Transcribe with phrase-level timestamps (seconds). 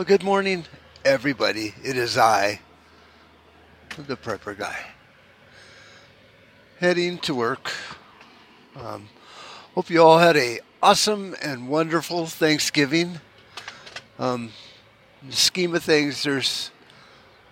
[0.00, 0.64] Well, good morning,
[1.04, 1.74] everybody.
[1.84, 2.60] It is I,
[3.98, 4.78] the prepper guy,
[6.78, 7.70] heading to work.
[8.76, 9.10] Um,
[9.74, 13.20] hope you all had a awesome and wonderful Thanksgiving.
[14.18, 14.52] Um,
[15.20, 16.70] in the scheme of things, there's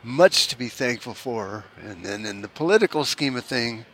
[0.03, 3.85] much to be thankful for, and then in the political scheme of thing,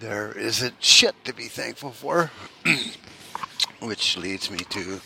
[0.00, 2.30] there isn't shit to be thankful for,
[3.80, 5.00] which leads me to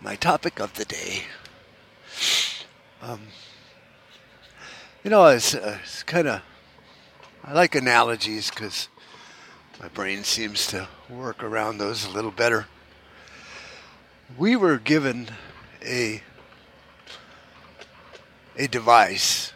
[0.00, 1.24] my topic of the day.
[3.00, 3.20] Um,
[5.02, 6.42] you know, it's, uh, it's kind of,
[7.44, 8.88] I like analogies because
[9.80, 12.66] my brain seems to work around those a little better.
[14.38, 15.28] We were given
[15.84, 16.22] a
[18.56, 19.52] a device,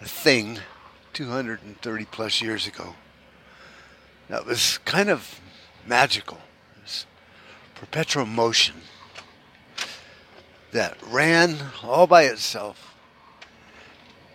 [0.00, 0.58] a thing,
[1.12, 2.94] 230 plus years ago
[4.28, 5.40] that was kind of
[5.86, 6.38] magical.
[6.76, 7.06] It was
[7.74, 8.76] perpetual motion
[10.72, 12.94] that ran all by itself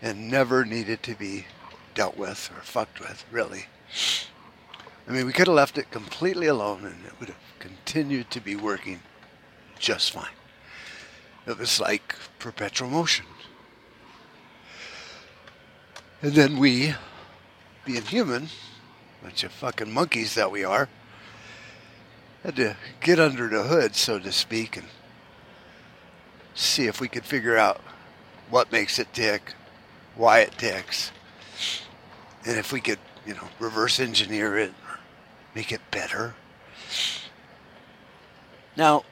[0.02, 1.46] and never needed to be
[1.94, 3.66] dealt with or fucked with, really.
[5.08, 8.42] I mean, we could have left it completely alone and it would have continued to
[8.42, 9.00] be working
[9.80, 10.32] just fine.
[11.46, 13.26] It was like perpetual motion.
[16.22, 16.96] And then we,
[17.86, 18.48] being human,
[19.22, 20.88] bunch of fucking monkeys that we are,
[22.44, 24.88] had to get under the hood, so to speak, and
[26.54, 27.82] see if we could figure out
[28.50, 29.54] what makes it tick,
[30.16, 31.12] why it ticks,
[32.46, 35.00] and if we could, you know, reverse engineer it or
[35.56, 36.36] make it better.
[38.76, 39.04] Now,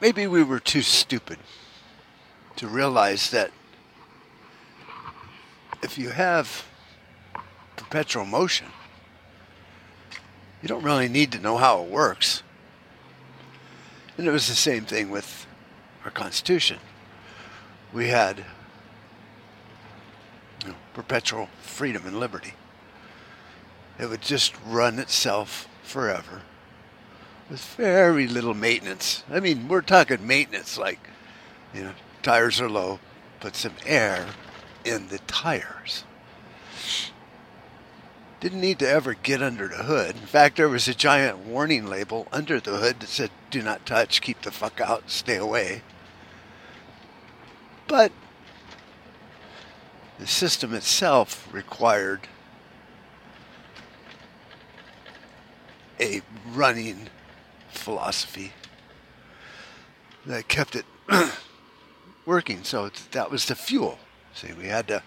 [0.00, 1.38] maybe we were too stupid
[2.56, 3.50] to realize that
[5.82, 6.66] if you have
[7.76, 8.66] perpetual motion,
[10.62, 12.42] you don't really need to know how it works.
[14.16, 15.46] And it was the same thing with
[16.08, 16.78] our Constitution.
[17.92, 18.38] We had
[20.62, 22.54] you know, perpetual freedom and liberty.
[23.98, 26.42] It would just run itself forever
[27.50, 29.22] with very little maintenance.
[29.30, 30.98] I mean, we're talking maintenance like,
[31.74, 31.92] you know,
[32.22, 33.00] tires are low,
[33.40, 34.28] put some air
[34.86, 36.04] in the tires.
[38.40, 40.16] Didn't need to ever get under the hood.
[40.16, 43.84] In fact, there was a giant warning label under the hood that said, do not
[43.84, 45.82] touch, keep the fuck out, stay away.
[47.88, 48.12] But
[50.18, 52.20] the system itself required
[55.98, 56.20] a
[56.52, 57.08] running
[57.70, 58.52] philosophy
[60.26, 60.84] that kept it
[62.26, 62.62] working.
[62.62, 63.98] So that was the fuel.
[64.34, 65.02] See, we had to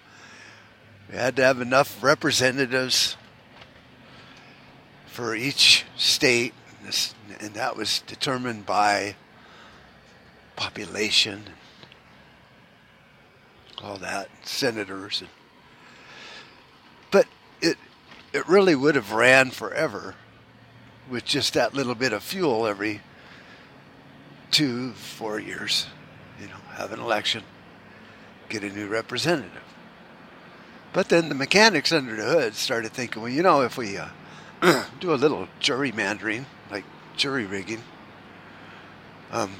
[1.09, 3.15] we had to have enough representatives
[5.05, 6.53] for each state,
[7.39, 9.15] and that was determined by
[10.55, 11.43] population,
[13.83, 15.29] all that, senators, and,
[17.09, 17.27] but
[17.61, 17.77] it
[18.33, 20.15] it really would have ran forever
[21.09, 23.01] with just that little bit of fuel every
[24.51, 25.87] two, four years.
[26.39, 27.43] You know, have an election,
[28.49, 29.63] get a new representative.
[30.93, 34.09] But then the mechanics under the hood started thinking, well, you know, if we uh,
[34.99, 36.83] do a little gerrymandering, like
[37.15, 37.83] jury rigging,
[39.31, 39.51] um,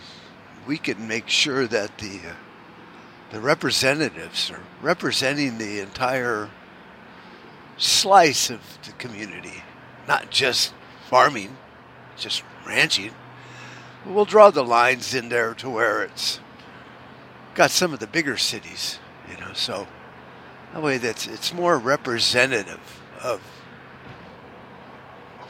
[0.67, 2.33] we can make sure that the uh,
[3.31, 6.49] the representatives are representing the entire
[7.77, 9.63] slice of the community,
[10.07, 10.73] not just
[11.09, 11.55] farming,
[12.17, 13.11] just ranching.
[14.05, 16.39] We'll draw the lines in there to where it's
[17.55, 18.99] got some of the bigger cities,
[19.29, 19.87] you know, so
[20.73, 23.41] that way that's it's more representative of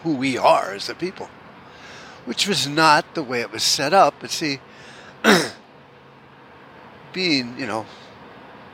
[0.04, 1.30] who we are as a people,
[2.26, 4.16] which was not the way it was set up.
[4.20, 4.60] But see,
[7.14, 7.86] being you know,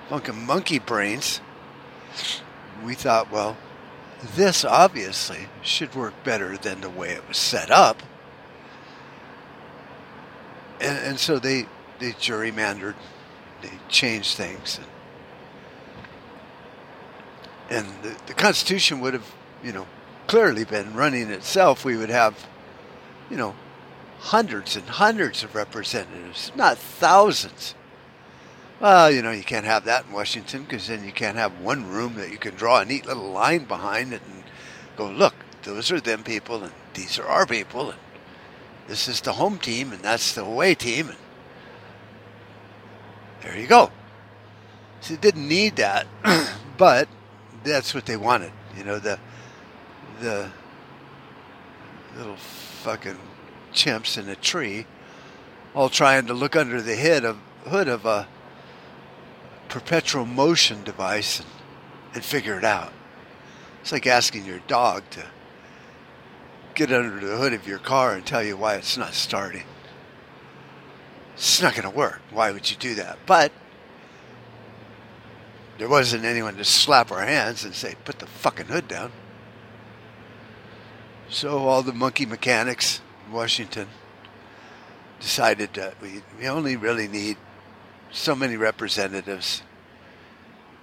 [0.10, 1.42] fucking monkey brains,
[2.84, 3.58] we thought, well,
[4.36, 8.02] this obviously should work better than the way it was set up.
[10.80, 11.66] And, and so they,
[12.00, 12.96] they gerrymandered,
[13.62, 14.80] they changed things.
[17.70, 19.88] And, and the, the Constitution would have, you know,
[20.28, 21.84] clearly been running itself.
[21.86, 22.48] We would have,
[23.30, 23.56] you know,
[24.20, 27.76] hundreds and hundreds of representatives, not thousands.
[28.80, 31.90] Well, you know, you can't have that in Washington because then you can't have one
[31.90, 34.44] room that you can draw a neat little line behind it and
[34.96, 35.34] go, look,
[35.64, 38.00] those are them people and these are our people and
[38.88, 41.10] this is the home team and that's the away team.
[41.10, 41.18] And
[43.42, 43.92] there you go.
[45.02, 46.06] So it didn't need that,
[46.78, 47.08] but
[47.64, 48.52] that's what they wanted.
[48.78, 49.20] You know, the
[50.20, 50.52] the
[52.16, 53.18] little fucking
[53.74, 54.86] chimps in a tree
[55.76, 58.28] all trying to look under the hood of, hood of a
[59.70, 61.50] perpetual motion device and,
[62.14, 62.94] and figure it out.
[63.82, 65.26] It's like asking your dog to
[66.76, 69.64] get under the hood of your car and tell you why it's not starting.
[71.34, 72.22] It's not going to work.
[72.32, 73.20] Why would you do that?
[73.26, 73.52] But
[75.78, 79.12] there wasn't anyone to slap our hands and say, put the fucking hood down.
[81.30, 83.88] So all the monkey mechanics in Washington
[85.20, 87.38] decided that we, we only really need
[88.12, 89.62] so many representatives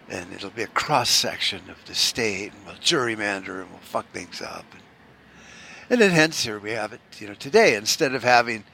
[0.09, 4.11] and it'll be a cross section of the state and we'll gerrymander and we'll fuck
[4.12, 4.67] things up.
[4.73, 4.82] And,
[5.91, 8.65] and then hence here we have it, you know, today instead of having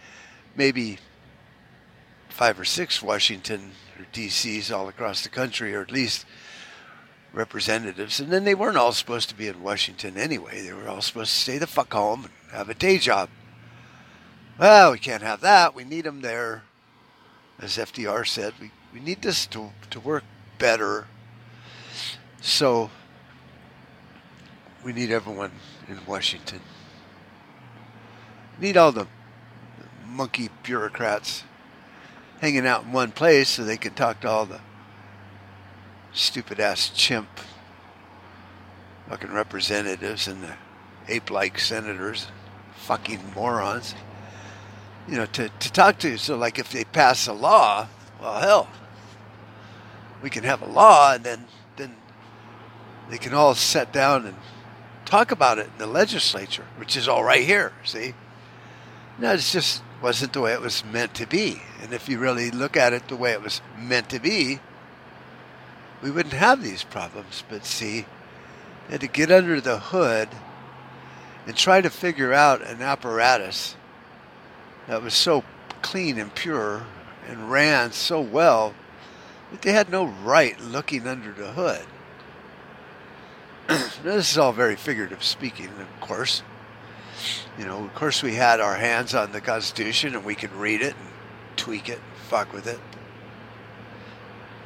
[0.56, 0.98] maybe
[2.28, 6.24] five or six Washington or DCs all across the country, or at least
[7.32, 8.18] representatives.
[8.18, 10.62] And then they weren't all supposed to be in Washington anyway.
[10.62, 13.28] They were all supposed to stay the fuck home and have a day job.
[14.58, 15.74] Well, we can't have that.
[15.74, 16.64] We need them there.
[17.60, 20.24] As FDR said, we, we need this to, to work
[20.58, 21.06] better.
[22.40, 22.90] So
[24.82, 25.52] we need everyone
[25.88, 26.60] in Washington.
[28.58, 29.06] Need all the
[30.06, 31.44] monkey bureaucrats
[32.40, 34.60] hanging out in one place so they can talk to all the
[36.12, 37.28] stupid ass chimp
[39.10, 40.54] fucking representatives and the
[41.08, 42.28] ape like senators,
[42.76, 43.96] fucking morons.
[45.10, 46.10] You know, to, to talk to.
[46.10, 46.16] You.
[46.16, 47.88] So, like, if they pass a law,
[48.20, 48.68] well, hell,
[50.22, 51.46] we can have a law and then,
[51.76, 51.94] then
[53.10, 54.36] they can all sit down and
[55.04, 58.14] talk about it in the legislature, which is all right here, see?
[59.18, 61.60] No, it's just wasn't the way it was meant to be.
[61.82, 64.60] And if you really look at it the way it was meant to be,
[66.02, 67.42] we wouldn't have these problems.
[67.48, 68.06] But see,
[68.86, 70.28] they had to get under the hood
[71.46, 73.76] and try to figure out an apparatus
[74.90, 75.44] that was so
[75.82, 76.84] clean and pure
[77.28, 78.74] and ran so well
[79.52, 81.86] that they had no right looking under the hood.
[84.02, 86.42] this is all very figurative speaking, of course.
[87.56, 90.82] You know, of course, we had our hands on the Constitution and we could read
[90.82, 91.08] it and
[91.54, 92.80] tweak it, and fuck with it.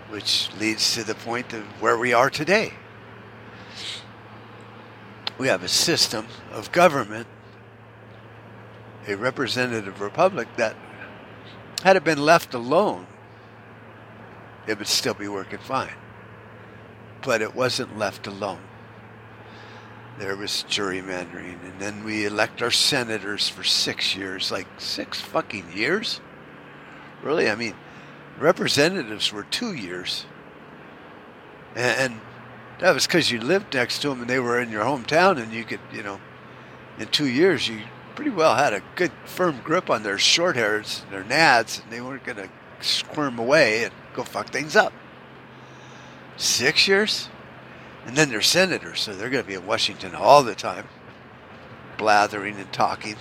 [0.09, 2.73] Which leads to the point of where we are today.
[5.37, 7.27] We have a system of government,
[9.07, 10.77] a representative republic that,
[11.83, 13.07] had it been left alone,
[14.67, 15.95] it would still be working fine.
[17.23, 18.61] But it wasn't left alone
[20.19, 24.53] there was gerrymandering, and then we elect our senators for six years.
[24.53, 26.21] Like six fucking years?
[27.23, 27.51] Really?
[27.51, 27.75] I mean,
[28.39, 30.27] representatives were two years,
[31.75, 32.21] and
[32.79, 35.53] that was because you lived next to them and they were in your hometown, and
[35.53, 36.21] you could, you know,
[36.99, 37.81] in two years you
[38.15, 41.93] pretty well had a good firm grip on their short hairs, and their nads, and
[41.93, 42.49] they weren't going to
[42.81, 44.93] squirm away and go fuck things up.
[46.37, 47.29] Six years?
[48.07, 50.87] And then they're senators, so they're going to be in Washington all the time,
[51.97, 53.17] blathering and talking.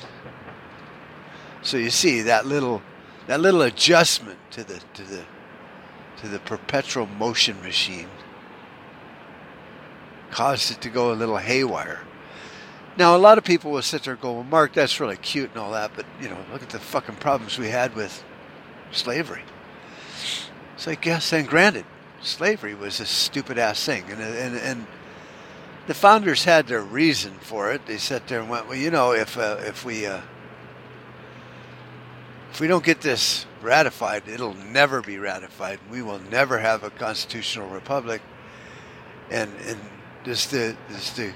[1.62, 2.82] So you see that little
[3.28, 5.24] that little adjustment to the to the
[6.18, 8.10] to the perpetual motion machine
[10.30, 12.02] caused it to go a little haywire.
[12.98, 15.50] Now a lot of people will sit there and go, Well Mark, that's really cute
[15.50, 18.24] and all that, but you know, look at the fucking problems we had with
[18.92, 19.44] slavery.
[20.76, 21.86] It's like, yes, and granted,
[22.22, 24.88] slavery was a stupid ass thing, and and and
[25.88, 27.86] the founders had their reason for it.
[27.86, 30.22] They sat there and went, well, you know, if uh, if we uh,
[32.52, 35.80] if we don't get this ratified, it'll never be ratified.
[35.90, 38.22] We will never have a constitutional republic,
[39.32, 39.80] and and
[40.24, 41.34] does the does the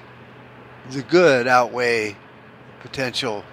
[0.92, 2.16] the good outweigh
[2.82, 3.44] potential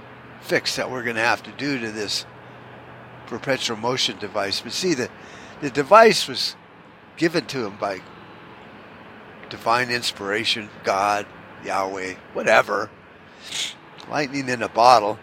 [0.41, 2.26] fix that we're going to have to do to this
[3.26, 4.61] perpetual motion device?
[4.61, 5.09] But see, the
[5.61, 6.57] the device was
[7.17, 8.00] given to him by
[9.49, 11.26] divine inspiration, God,
[11.64, 12.91] Yahweh, whatever,
[14.11, 15.19] lightning in a bottle.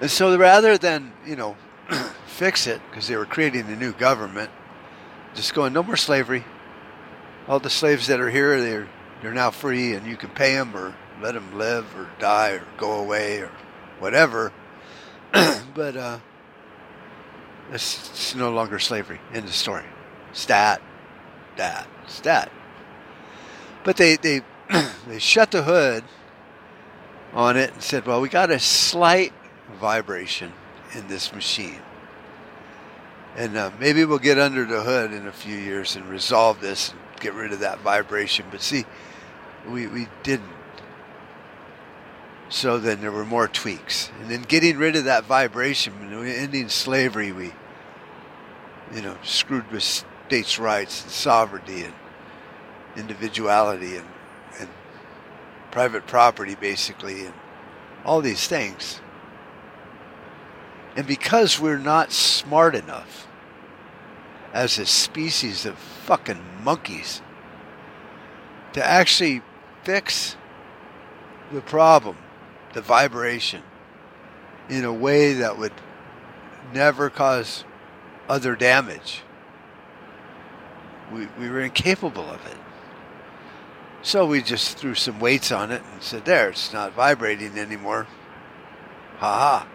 [0.00, 1.56] And so rather than, you know,
[2.26, 4.50] fix it, because they were creating a new government,
[5.34, 6.44] just going, no more slavery.
[7.48, 8.88] All the slaves that are here, they're,
[9.24, 12.64] they're now free and you can pay them or let them live or die or
[12.76, 13.50] go away or
[13.98, 14.52] whatever.
[15.32, 16.18] but, uh,
[17.72, 19.84] it's, it's no longer slavery in the story.
[20.32, 20.82] Stat,
[21.54, 22.52] stat, stat.
[23.84, 24.40] But they they
[25.08, 26.04] they shut the hood
[27.32, 29.32] on it and said, "Well, we got a slight
[29.80, 30.52] vibration
[30.94, 31.80] in this machine,
[33.36, 36.90] and uh, maybe we'll get under the hood in a few years and resolve this
[36.90, 38.86] and get rid of that vibration." But see,
[39.68, 40.50] we we didn't.
[42.48, 44.10] So then there were more tweaks.
[44.20, 45.94] And then getting rid of that vibration,
[46.24, 47.52] ending slavery, we,
[48.94, 51.94] you know, screwed with states' rights and sovereignty and
[52.96, 54.06] individuality and,
[54.60, 54.68] and
[55.70, 57.34] private property, basically, and
[58.04, 59.00] all these things.
[60.96, 63.26] And because we're not smart enough
[64.52, 67.20] as a species of fucking monkeys
[68.74, 69.42] to actually
[69.84, 70.36] fix
[71.52, 72.16] the problem,
[72.72, 73.62] the vibration,
[74.68, 75.72] in a way that would
[76.72, 77.64] never cause
[78.28, 79.22] other damage.
[81.12, 82.56] We, we were incapable of it.
[84.02, 88.06] So we just threw some weights on it and said, there, it's not vibrating anymore.
[89.18, 89.68] Ha ha.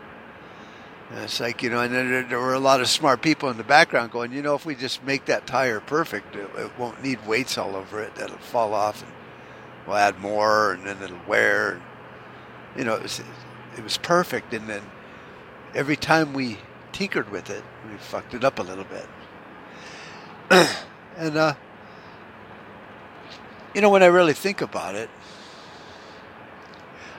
[1.10, 3.58] And it's like, you know, and there, there, were a lot of smart people in
[3.58, 7.02] the background going, you know, if we just make that tire perfect, it, it won't
[7.02, 8.14] need weights all over it.
[8.16, 9.12] That'll fall off and
[9.90, 11.82] we'll add more and then it'll wear.
[12.78, 13.20] You know, it was,
[13.76, 14.54] it was perfect.
[14.54, 14.84] And then
[15.74, 16.60] every time we
[16.92, 19.08] tinkered with it, we fucked it up a little bit.
[21.18, 21.56] and, uh,
[23.74, 25.10] you know, when I really think about it,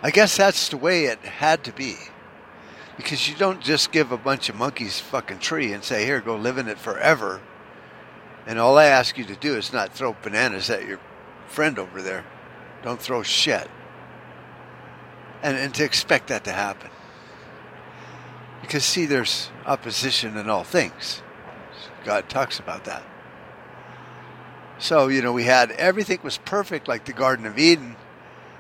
[0.02, 1.96] I guess that's the way it had to be
[2.96, 6.36] because you don't just give a bunch of monkeys fucking tree and say, here, go
[6.36, 7.40] live in it forever.
[8.46, 11.00] And all I ask you to do is not throw bananas at your
[11.48, 12.24] friend over there.
[12.82, 13.68] Don't throw shit.
[15.42, 16.90] And, and to expect that to happen.
[18.60, 21.22] Because, see, there's opposition in all things.
[22.04, 23.02] God talks about that.
[24.78, 27.96] So, you know, we had everything was perfect like the Garden of Eden,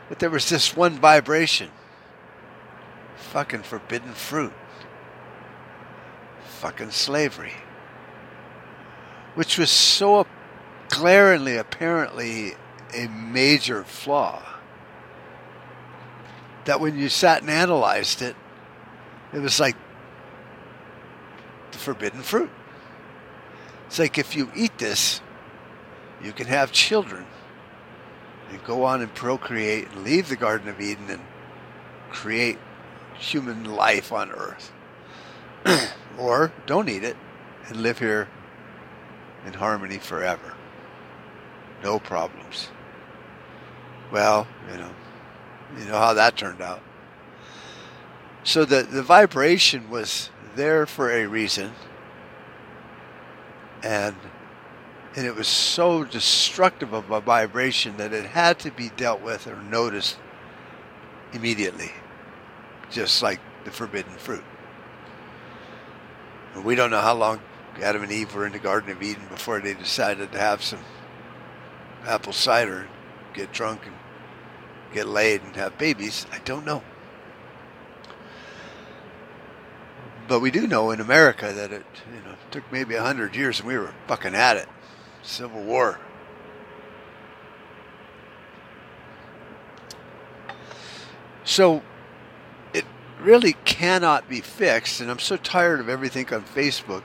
[0.08, 1.70] but there was this one vibration
[3.30, 4.52] Fucking forbidden fruit.
[6.42, 7.52] Fucking slavery.
[9.36, 10.26] Which was so
[10.88, 12.54] glaringly, apparently,
[12.94, 14.42] a major flaw
[16.64, 18.36] that when you sat and analyzed it,
[19.32, 19.76] it was like
[21.72, 22.50] the forbidden fruit.
[23.86, 25.20] It's like if you eat this,
[26.22, 27.26] you can have children
[28.50, 31.22] and go on and procreate and leave the Garden of Eden and
[32.10, 32.58] create
[33.18, 34.72] human life on Earth.
[36.18, 37.16] or don't eat it
[37.68, 38.28] and live here
[39.46, 40.54] in harmony forever.
[41.82, 42.68] No problems.
[44.10, 44.90] Well, you know,
[45.78, 46.82] you know how that turned out.
[48.42, 51.72] So the, the vibration was there for a reason.
[53.82, 54.16] And
[55.16, 59.48] and it was so destructive of a vibration that it had to be dealt with
[59.48, 60.16] or noticed
[61.32, 61.90] immediately
[62.90, 64.44] just like the forbidden fruit.
[66.64, 67.40] we don't know how long
[67.82, 70.80] Adam and Eve were in the Garden of Eden before they decided to have some
[72.04, 72.88] apple cider,
[73.32, 73.94] get drunk, and
[74.92, 76.26] get laid and have babies.
[76.32, 76.82] I don't know.
[80.28, 83.60] But we do know in America that it you know took maybe a hundred years
[83.60, 84.68] and we were fucking at it.
[85.22, 85.98] Civil War.
[91.44, 91.82] So
[92.72, 92.84] it
[93.20, 95.00] really cannot be fixed.
[95.00, 97.02] And I'm so tired of everything on Facebook.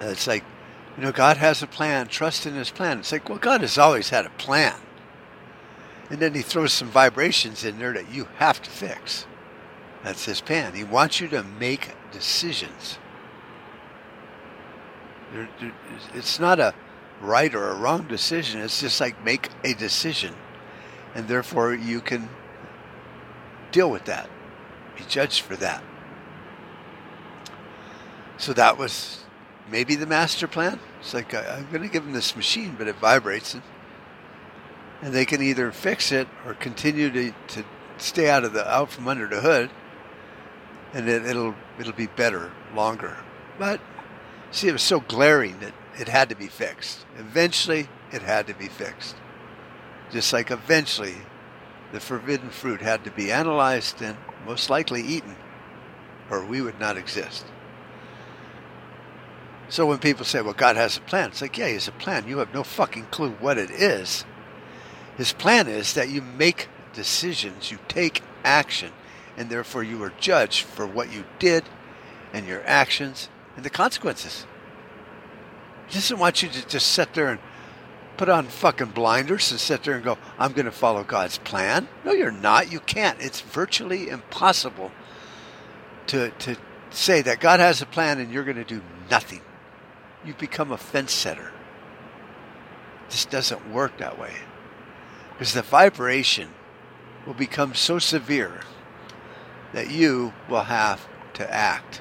[0.00, 0.44] It's like,
[0.96, 2.08] you know, God has a plan.
[2.08, 3.00] Trust in His plan.
[3.00, 4.74] It's like, well, God has always had a plan.
[6.10, 9.26] And then He throws some vibrations in there that you have to fix.
[10.02, 10.74] That's His plan.
[10.74, 12.98] He wants you to make decisions.
[16.14, 16.74] It's not a
[17.20, 18.60] right or a wrong decision.
[18.60, 20.34] It's just like make a decision.
[21.14, 22.28] And therefore, you can
[23.72, 24.28] deal with that,
[24.96, 25.82] be judged for that.
[28.36, 29.24] So that was
[29.70, 30.78] maybe the master plan.
[31.00, 33.62] It's like I, am going to give him this machine, but it vibrates, and,
[35.04, 37.64] and they can either fix it or continue to, to
[37.98, 39.70] stay out of the out from under the hood,
[40.94, 43.18] and it, it'll it'll be better longer.
[43.58, 43.80] But
[44.50, 47.04] see, it was so glaring that it had to be fixed.
[47.18, 49.14] Eventually, it had to be fixed.
[50.10, 51.16] Just like eventually
[51.92, 55.36] the forbidden fruit had to be analyzed and most likely eaten,
[56.30, 57.44] or we would not exist.
[59.68, 61.92] So when people say, well, God has a plan, it's like, yeah, he has a
[61.92, 62.26] plan.
[62.26, 64.24] You have no fucking clue what it is.
[65.16, 68.92] His plan is that you make decisions, you take action,
[69.36, 71.64] and therefore you are judged for what you did
[72.32, 74.46] and your actions and the consequences.
[75.86, 77.40] He doesn't want you to just sit there and
[78.16, 81.88] put on fucking blinders and sit there and go, I'm going to follow God's plan.
[82.04, 82.72] No, you're not.
[82.72, 83.20] You can't.
[83.20, 84.92] It's virtually impossible
[86.08, 86.56] to, to
[86.90, 89.40] say that God has a plan and you're going to do nothing.
[90.24, 91.52] You've become a fence setter.
[93.10, 94.32] This doesn't work that way.
[95.34, 96.50] Because the vibration
[97.26, 98.60] will become so severe
[99.72, 102.00] that you will have to act.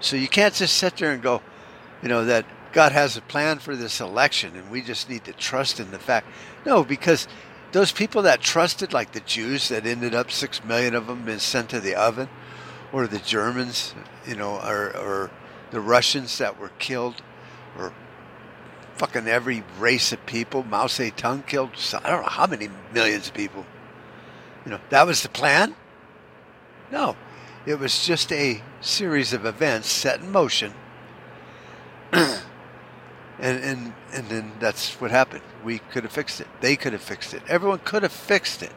[0.00, 1.42] So you can't just sit there and go,
[2.02, 5.32] you know, that God has a plan for this election and we just need to
[5.32, 6.26] trust in the fact.
[6.64, 7.28] No, because
[7.72, 11.38] those people that trusted, like the Jews that ended up, six million of them been
[11.38, 12.28] sent to the oven,
[12.92, 13.94] or the Germans,
[14.26, 15.30] you know, or, or
[15.70, 17.22] the Russians that were killed,
[17.76, 17.92] or
[18.98, 20.64] fucking every race of people.
[20.64, 21.70] Mao Zedong killed,
[22.04, 23.64] I don't know how many millions of people.
[24.64, 25.74] You know, that was the plan?
[26.90, 27.16] No.
[27.64, 30.74] It was just a series of events set in motion.
[32.12, 32.42] and,
[33.38, 35.42] and, and then that's what happened.
[35.64, 36.48] We could have fixed it.
[36.60, 37.42] They could have fixed it.
[37.48, 38.72] Everyone could have fixed it.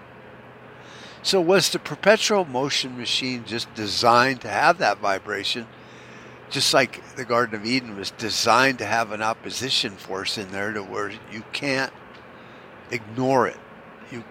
[1.23, 5.67] So was the perpetual motion machine just designed to have that vibration?
[6.51, 10.71] Just like the Garden of Eden was designed to have an opposition force in there
[10.73, 11.93] to where you can't
[12.91, 13.57] ignore it.
[14.11, 14.23] You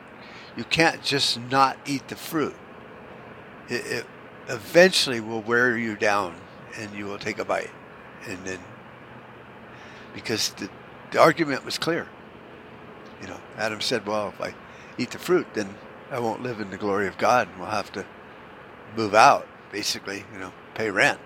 [0.56, 2.54] you can't just not eat the fruit.
[3.68, 4.06] It, it
[4.48, 6.34] eventually will wear you down
[6.76, 7.70] and you will take a bite.
[8.26, 8.58] And then
[10.14, 10.68] because the,
[11.12, 12.06] the argument was clear.
[13.22, 14.54] You know, Adam said, Well, if I
[14.98, 15.74] eat the fruit, then
[16.10, 18.04] I won't live in the glory of God and we'll have to
[18.96, 21.20] move out, basically, you know, pay rent.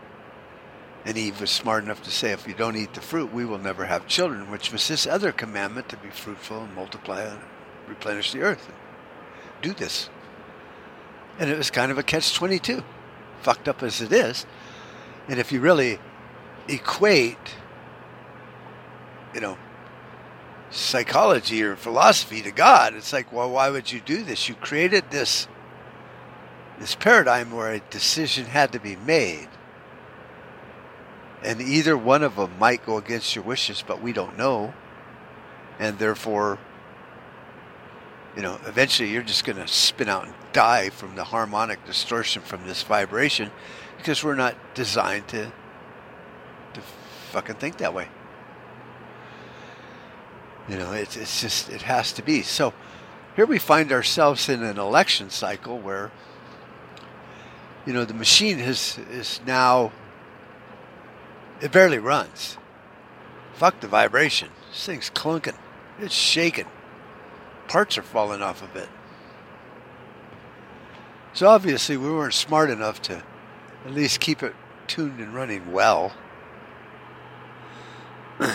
[1.05, 3.59] And Eve was smart enough to say, if you don't eat the fruit, we will
[3.59, 7.41] never have children, which was this other commandment to be fruitful and multiply and
[7.87, 8.67] replenish the earth.
[8.69, 8.77] And
[9.63, 10.09] do this.
[11.39, 12.83] And it was kind of a catch 22,
[13.43, 14.47] fucked up as it is.
[15.29, 15.99] And if you really
[16.69, 17.57] equate,
[19.35, 19.59] you know,
[20.75, 22.95] psychology or philosophy to God.
[22.95, 24.49] It's like, well, why would you do this?
[24.49, 25.49] You created this
[26.79, 29.49] this paradigm where a decision had to be made.
[31.45, 34.73] And either one of them might go against your wishes, but we don't know.
[35.79, 36.59] And therefore,
[38.35, 42.43] you know, eventually you're just going to spin out and die from the harmonic distortion
[42.43, 43.51] from this vibration
[43.99, 45.53] because we're not designed to
[46.75, 46.81] to
[47.31, 48.09] fucking think that way.
[50.69, 52.43] You know, it's, it's just, it has to be.
[52.43, 52.73] So
[53.37, 56.11] here we find ourselves in an election cycle where,
[57.87, 59.93] you know, the machine is, is now,
[61.61, 62.59] it barely runs.
[63.55, 64.49] Fuck the vibration.
[64.71, 65.57] This thing's clunking.
[65.99, 66.67] It's shaking.
[67.69, 68.89] Parts are falling off of it.
[71.33, 73.23] So obviously we weren't smart enough to
[73.85, 74.55] at least keep it
[74.87, 76.13] tuned and running well.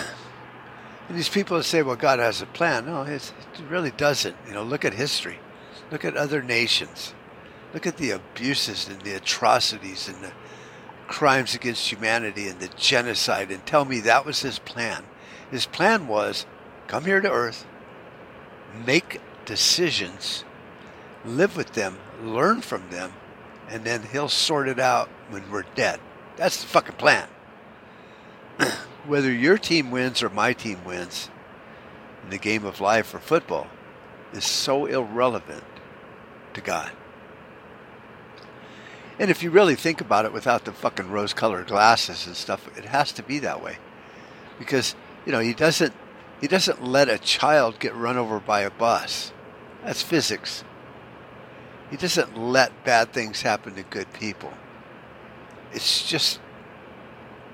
[1.10, 2.86] And these people say, well, God has a plan.
[2.86, 3.34] No, it
[3.68, 4.36] really doesn't.
[4.48, 5.40] You know, look at history.
[5.92, 7.16] Look at other nations.
[7.74, 10.32] Look at the abuses and the atrocities and the
[11.10, 15.04] crimes against humanity and the genocide and tell me that was his plan.
[15.52, 16.46] His plan was
[16.88, 17.66] come here to earth,
[18.86, 20.46] make decisions,
[21.26, 23.12] live with them, learn from them,
[23.68, 26.00] and then he'll sort it out when we're dead.
[26.38, 27.28] That's the fucking plan.
[29.06, 31.30] whether your team wins or my team wins
[32.24, 33.68] in the game of life or football
[34.34, 35.64] is so irrelevant
[36.54, 36.92] to God.
[39.20, 42.70] And if you really think about it without the fucking rose colored glasses and stuff,
[42.78, 43.78] it has to be that way.
[44.58, 45.94] Because, you know, he doesn't
[46.40, 49.34] he doesn't let a child get run over by a bus.
[49.84, 50.64] That's physics.
[51.92, 54.54] He doesn't let bad things happen to good people.
[55.74, 56.40] It's just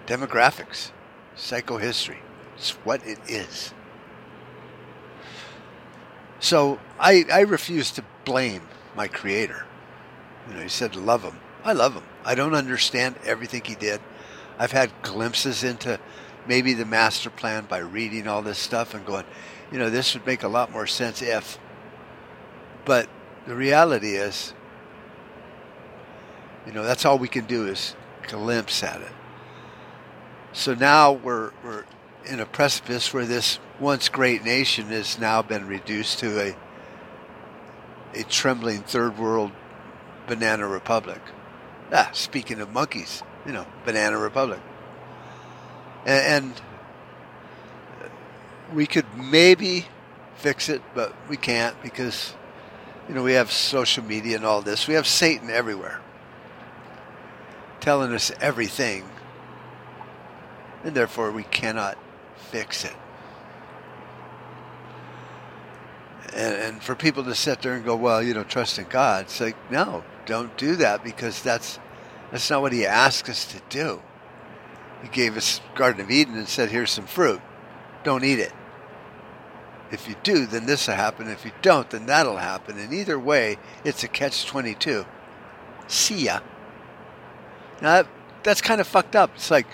[0.05, 0.91] demographics
[1.35, 2.17] psychohistory.
[2.55, 3.73] It's what it is.
[6.39, 8.61] So I, I refuse to blame
[8.95, 9.65] my creator.
[10.47, 11.39] You know, he said, love him.
[11.65, 12.03] I love him.
[12.23, 13.99] I don't understand everything he did.
[14.59, 15.99] I've had glimpses into
[16.47, 19.25] maybe the master plan by reading all this stuff and going,
[19.71, 21.57] you know, this would make a lot more sense if.
[22.85, 23.09] But
[23.47, 24.53] the reality is,
[26.67, 27.95] you know, that's all we can do is
[28.27, 29.11] glimpse at it.
[30.53, 31.85] So now we're, we're
[32.25, 36.55] in a precipice where this once great nation has now been reduced to a
[38.15, 39.51] a trembling third world
[40.25, 41.21] banana republic.
[41.91, 44.59] Ah, speaking of monkeys, you know, banana republic.
[46.05, 46.61] And, and
[48.73, 49.85] we could maybe
[50.37, 52.33] fix it, but we can't because,
[53.07, 54.87] you know, we have social media and all this.
[54.87, 56.01] We have Satan everywhere
[57.79, 59.07] telling us everything
[60.83, 61.97] and therefore we cannot
[62.51, 62.95] fix it.
[66.35, 69.23] And, and, for people to sit there and go, well, you know, trust in God,
[69.23, 71.79] it's like, no, don't do that because that's
[72.29, 74.01] that's not what He asked us to do.
[75.01, 77.39] He gave us Garden of Eden and said, here's some fruit,
[78.03, 78.51] don't eat it.
[79.91, 81.29] If you do, then this will happen.
[81.29, 82.77] If you don't, then that'll happen.
[82.77, 85.05] And either way, it's a catch 22.
[85.87, 86.39] See ya.
[87.81, 88.07] Now, that,
[88.43, 89.31] that's kind of fucked up.
[89.35, 89.67] It's like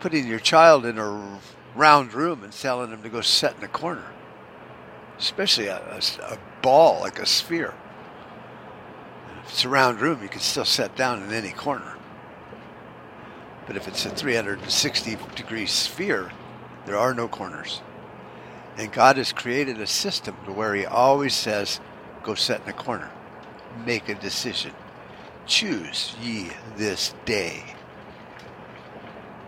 [0.00, 1.40] putting your child in a
[1.74, 4.04] round room and telling him to go sit in a corner,
[5.18, 6.00] especially a, a,
[6.34, 7.74] a ball, like a sphere.
[9.44, 11.96] If it's a round room, you can still sit down in any corner.
[13.66, 16.32] But if it's a 360 degree sphere,
[16.86, 17.80] there are no corners.
[18.76, 21.80] And God has created a system to where He always says,
[22.22, 23.10] go sit in a corner,
[23.86, 24.72] make a decision,
[25.46, 27.62] choose ye this day.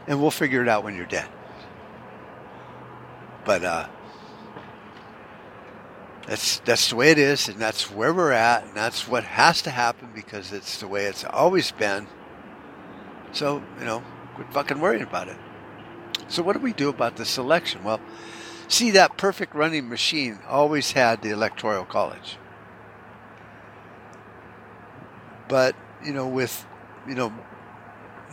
[0.06, 1.28] And we'll figure it out when you're dead.
[3.44, 3.88] But uh,
[6.26, 9.62] that's that's the way it is, and that's where we're at, and that's what has
[9.62, 12.08] to happen because it's the way it's always been.
[13.32, 14.02] So you know,
[14.34, 15.36] quit fucking worrying about it.
[16.28, 17.84] So what do we do about this election?
[17.84, 18.00] Well,
[18.66, 22.38] see that perfect running machine always had the electoral college,
[25.48, 26.66] but you know with
[27.06, 27.32] you know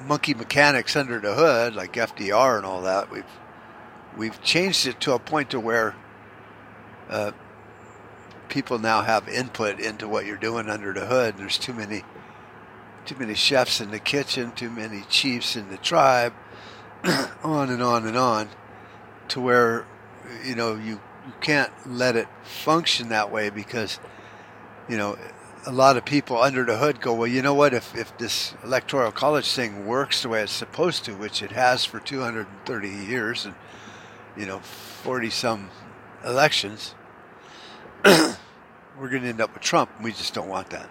[0.03, 3.23] monkey mechanics under the hood like FDR and all that, we've
[4.17, 5.95] we've changed it to a point to where
[7.09, 7.31] uh,
[8.53, 11.35] people now have input into what you're doing under the hood.
[11.37, 12.03] There's too many
[13.03, 16.33] too many chefs in the kitchen, too many chiefs in the tribe,
[17.43, 18.49] on and on and on,
[19.29, 19.87] to where
[20.45, 23.99] you know you you can't let it function that way because
[24.87, 25.17] you know
[25.65, 27.73] a lot of people under the hood go, well, you know what?
[27.73, 31.85] If if this electoral college thing works the way it's supposed to, which it has
[31.85, 33.55] for 230 years and
[34.37, 35.71] you know 40 some
[36.23, 36.93] elections,
[38.99, 39.89] we're going to end up with Trump.
[39.95, 40.89] And we just don't want that.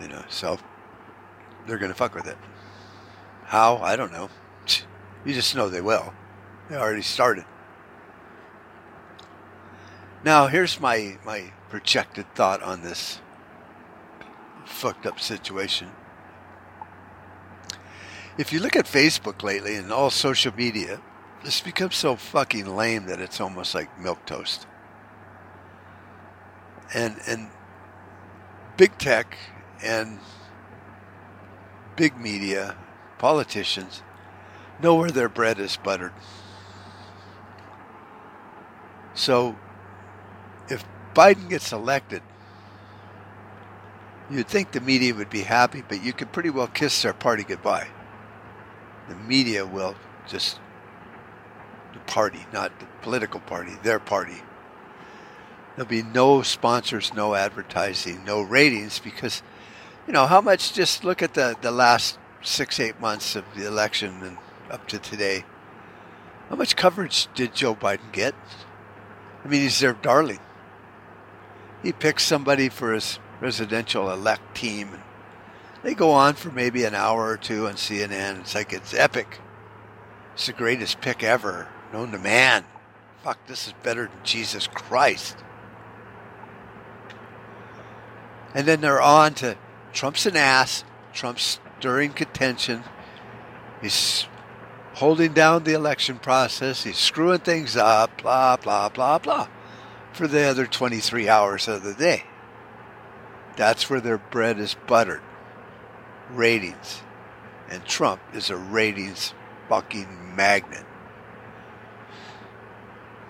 [0.00, 0.58] You know, so
[1.66, 2.36] they're going to fuck with it.
[3.44, 3.78] How?
[3.78, 4.28] I don't know.
[5.24, 6.12] You just know they will.
[6.68, 7.44] They already started.
[10.24, 13.20] Now, here's my, my projected thought on this
[14.64, 15.90] fucked up situation.
[18.38, 21.00] If you look at Facebook lately and all social media,
[21.42, 24.66] it's become so fucking lame that it's almost like milk toast
[26.94, 27.50] and and
[28.76, 29.36] big tech
[29.82, 30.18] and
[31.96, 32.76] big media,
[33.18, 34.02] politicians
[34.82, 36.12] know where their bread is buttered.
[39.14, 39.56] So
[40.68, 42.22] if Biden gets elected,
[44.30, 47.42] you'd think the media would be happy, but you could pretty well kiss their party
[47.42, 47.88] goodbye.
[49.08, 49.94] The media will
[50.28, 50.60] just
[51.94, 54.42] the party, not the political party, their party
[55.76, 59.42] There'll be no sponsors, no advertising, no ratings because,
[60.06, 63.66] you know, how much, just look at the, the last six, eight months of the
[63.66, 64.38] election and
[64.70, 65.44] up to today.
[66.48, 68.34] How much coverage did Joe Biden get?
[69.44, 70.40] I mean, he's their darling.
[71.82, 74.88] He picks somebody for his presidential elect team.
[75.82, 78.40] They go on for maybe an hour or two on CNN.
[78.40, 79.40] It's like it's epic.
[80.34, 82.64] It's the greatest pick ever known to man.
[83.22, 85.36] Fuck, this is better than Jesus Christ.
[88.56, 89.58] And then they're on to
[89.92, 90.82] Trump's an ass.
[91.12, 92.84] Trump's stirring contention.
[93.82, 94.26] He's
[94.94, 96.82] holding down the election process.
[96.82, 99.48] He's screwing things up, blah, blah, blah, blah,
[100.14, 102.24] for the other 23 hours of the day.
[103.56, 105.20] That's where their bread is buttered.
[106.30, 107.02] Ratings.
[107.68, 109.34] And Trump is a ratings
[109.68, 110.86] fucking magnet.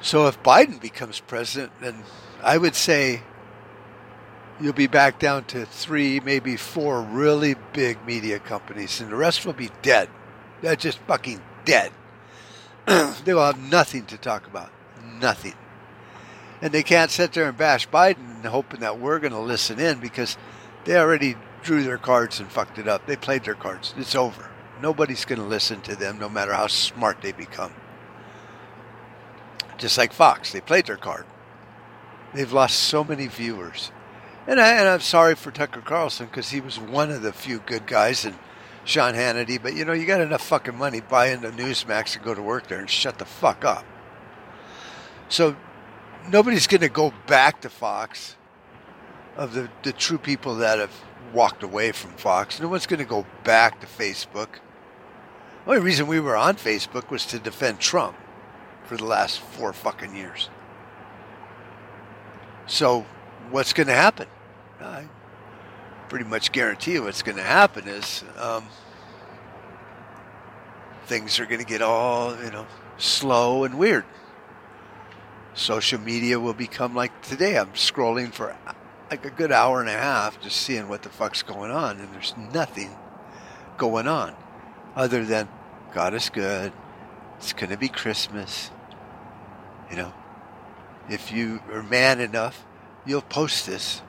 [0.01, 2.05] So if Biden becomes president, then
[2.45, 3.23] I would say
[4.61, 9.45] you'll be back down to three, maybe four really big media companies, and the rest
[9.45, 10.09] will be dead.
[10.63, 11.93] They're just fucking dead.
[12.87, 14.71] they will have nothing to talk about.
[15.21, 15.55] Nothing.
[16.63, 19.99] And they can't sit there and bash Biden hoping that we're going to listen in
[20.01, 20.37] because
[20.85, 23.07] they already drew their cards and fucked it up.
[23.07, 23.93] They played their cards.
[23.97, 24.51] It's over.
[24.81, 27.73] Nobody's going to listen to them no matter how smart they become.
[29.77, 31.27] Just like Fox, they played their card.
[32.35, 33.91] They've lost so many viewers
[34.47, 37.59] and, I, and I'm sorry for Tucker Carlson because he was one of the few
[37.61, 38.37] good guys and
[38.85, 39.61] Sean Hannity.
[39.61, 42.69] But you know, you got enough fucking money, buy into Newsmax and go to work
[42.69, 43.85] there and shut the fuck up.
[45.29, 45.57] So
[46.29, 48.37] nobody's going to go back to Fox
[49.37, 50.93] of the, the true people that have
[51.33, 52.61] walked away from Fox.
[52.61, 54.61] No one's going to go back to Facebook.
[55.65, 58.17] The only reason we were on Facebook was to defend Trump
[58.85, 60.49] for the last four fucking years.
[62.67, 63.05] So
[63.51, 64.29] what's going to happen?
[64.81, 65.09] I
[66.09, 68.65] pretty much guarantee what's going to happen is um,
[71.07, 72.67] things are going to get all, you know,
[72.99, 74.05] slow and weird.
[75.55, 77.59] social media will become like today.
[77.59, 78.57] I'm scrolling for
[79.11, 82.13] like a good hour and a half just seeing what the fuck's going on, and
[82.13, 82.97] there's nothing
[83.77, 84.35] going on
[84.95, 85.49] other than
[85.93, 86.73] God is good.
[87.39, 88.71] It's going to be Christmas.
[89.91, 90.15] You know,
[91.09, 92.65] if you are man enough,
[93.05, 94.03] you'll post this.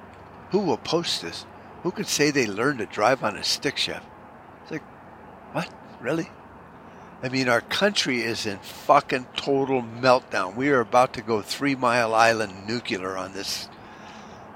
[0.51, 1.45] Who will post this?
[1.83, 4.03] Who could say they learned to drive on a stick shift?
[4.63, 4.83] It's like,
[5.53, 5.69] what?
[6.01, 6.29] Really?
[7.21, 10.55] I mean, our country is in fucking total meltdown.
[10.55, 13.67] We are about to go Three Mile Island nuclear on this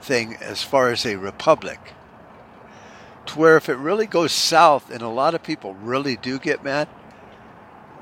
[0.01, 1.79] thing as far as a republic.
[3.27, 6.63] To where if it really goes south and a lot of people really do get
[6.63, 6.87] mad,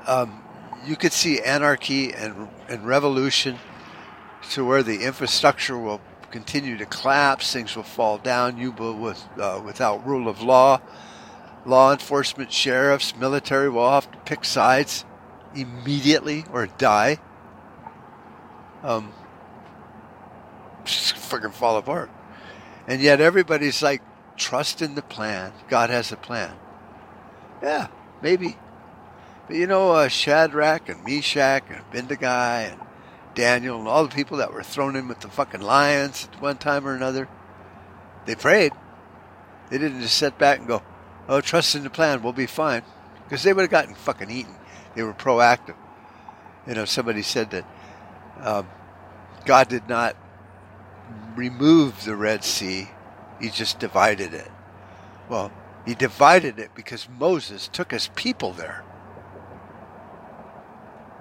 [0.06, 0.42] um,
[0.84, 3.58] you could see anarchy and, and revolution
[4.50, 9.22] to where the infrastructure will continue to collapse, things will fall down, you will with,
[9.38, 10.80] uh, without rule of law.
[11.66, 15.04] Law enforcement, sheriffs, military will have to pick sides
[15.54, 17.18] immediately or die.
[18.82, 19.12] Um,
[20.84, 22.10] just fucking fall apart.
[22.86, 24.02] And yet everybody's like,
[24.36, 25.52] trust in the plan.
[25.68, 26.56] God has a plan.
[27.62, 27.88] Yeah,
[28.22, 28.56] maybe.
[29.46, 32.80] But you know, uh, Shadrach and Meshach and Abednego and
[33.34, 36.58] Daniel and all the people that were thrown in with the fucking lions at one
[36.58, 37.28] time or another,
[38.26, 38.72] they prayed.
[39.70, 40.82] They didn't just sit back and go,
[41.28, 42.82] oh, trust in the plan, we'll be fine.
[43.24, 44.54] Because they would have gotten fucking eaten.
[44.94, 45.76] They were proactive.
[46.66, 47.64] You know, somebody said that
[48.40, 48.68] um,
[49.44, 50.16] God did not
[51.36, 52.88] remove the Red Sea,
[53.40, 54.50] he just divided it.
[55.28, 55.52] Well,
[55.86, 58.84] he divided it because Moses took his people there.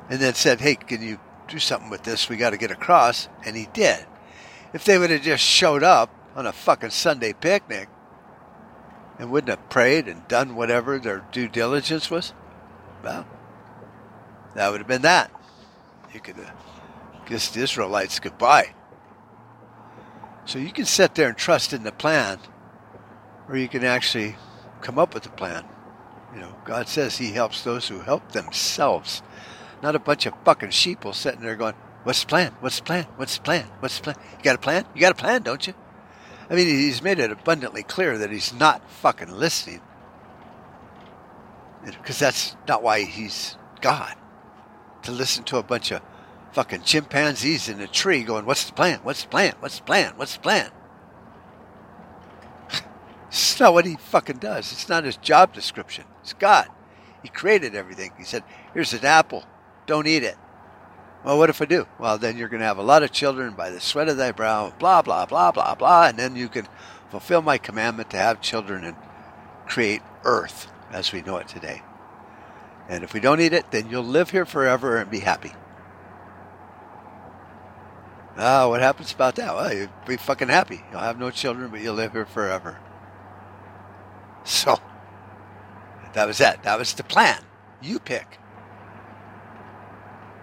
[0.10, 1.19] And then said, hey, can you
[1.50, 2.30] do something with this?
[2.30, 3.28] We got to get across.
[3.46, 4.06] And he did.
[4.74, 7.90] If they would have just showed up on a fucking Sunday picnic
[9.18, 12.34] and wouldn't have prayed and done whatever their due diligence was,
[13.04, 13.26] well,
[14.56, 15.32] that would have been that.
[16.14, 16.54] You could have
[17.26, 18.74] kissed the Israelites goodbye.
[20.46, 22.40] So you can sit there and trust in the plan,
[23.48, 24.36] or you can actually
[24.82, 25.66] come up with a plan.
[26.34, 29.22] You know, God says He helps those who help themselves,
[29.82, 32.56] not a bunch of fucking sheeple sitting there going, "What's the plan?
[32.60, 33.08] What's the plan?
[33.15, 33.65] What's the plan?
[33.80, 34.15] What's the plan?
[34.38, 34.86] You got a plan?
[34.94, 35.74] You got a plan, don't you?"
[36.50, 39.82] I mean, He's made it abundantly clear that He's not fucking listening,
[41.86, 44.15] because that's not why He's God.
[45.04, 46.02] To listen to a bunch of
[46.52, 49.00] fucking chimpanzees in a tree going, What's the plan?
[49.04, 49.54] What's the plan?
[49.60, 50.13] What's the plan?
[50.15, 50.72] What's the plan?
[53.28, 54.72] it's not what he fucking does.
[54.72, 56.06] It's not his job description.
[56.22, 56.68] It's God.
[57.24, 58.12] He created everything.
[58.18, 59.46] He said, Here's an apple.
[59.89, 60.38] Don't eat it.
[61.25, 61.88] Well, what if I do?
[61.97, 64.32] Well, then you're going to have a lot of children by the sweat of thy
[64.32, 66.10] brow, blah, blah, blah, blah, blah.
[66.10, 66.67] And then you can
[67.10, 68.95] fulfill my commandment to have children and
[69.65, 71.82] create earth as we know it today.
[72.88, 75.54] And if we don't eat it, then you'll live here forever and be happy.
[78.38, 79.56] Ah, what happens about that?
[79.56, 80.84] Well, you'll be fucking happy.
[80.91, 82.78] You'll have no children, but you'll live here forever.
[84.43, 84.80] So,
[86.13, 86.62] that was that.
[86.62, 87.41] That was the plan.
[87.82, 88.38] You pick.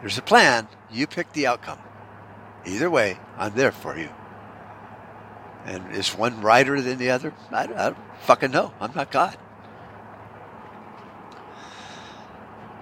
[0.06, 0.68] There's a plan.
[0.88, 1.80] You pick the outcome.
[2.64, 4.08] Either way, I'm there for you.
[5.64, 7.34] And is one righter than the other?
[7.50, 8.72] I, I don't fucking know.
[8.78, 9.36] I'm not God.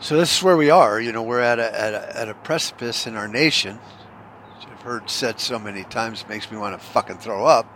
[0.00, 1.00] So this is where we are.
[1.00, 3.78] You know, we're at a, at a, at a precipice in our nation
[4.58, 7.66] Which I've heard said so many times makes me want to fucking throw up.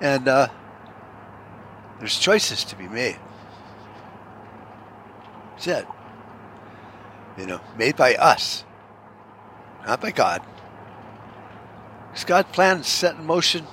[0.00, 0.48] And uh,
[2.00, 3.20] there's choices to be made.
[5.52, 5.86] That's it.
[7.38, 8.64] You know, made by us,
[9.86, 10.42] not by God.
[12.08, 13.66] Because God's plan set in motion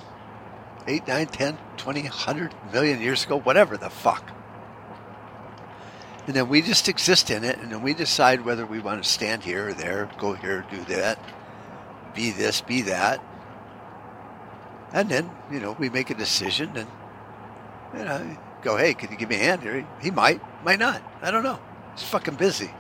[0.88, 4.32] 8, 9, 10, 20, 100 million years ago, whatever the fuck.
[6.26, 9.10] And then we just exist in it, and then we decide whether we want to
[9.10, 11.20] stand here or there, go here, do that
[12.20, 13.24] be this, be that.
[14.92, 16.88] And then, you know, we make a decision and,
[17.98, 19.88] you know, go, hey, can you give me a hand here?
[20.02, 21.02] He might, might not.
[21.22, 21.60] I don't know.
[21.96, 22.72] He's fucking busy.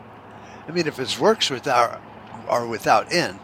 [0.69, 1.99] I mean, if his works without
[2.47, 3.39] are without end,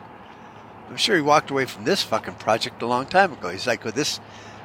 [0.90, 3.50] I'm sure he walked away from this fucking project a long time ago.
[3.50, 4.20] He's like, well, this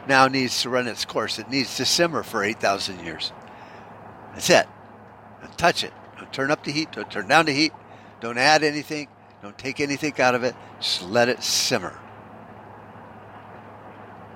[0.07, 1.39] now needs to run its course.
[1.39, 3.33] It needs to simmer for 8,000 years.
[4.35, 4.69] That's it.
[5.41, 5.93] Don't touch it.
[6.19, 6.93] Don't turn up the heat.
[6.93, 7.73] Don't turn down the heat.
[8.21, 9.09] Don't add anything.
[9.43, 10.55] Don't take anything out of it.
[10.81, 11.99] Just let it simmer.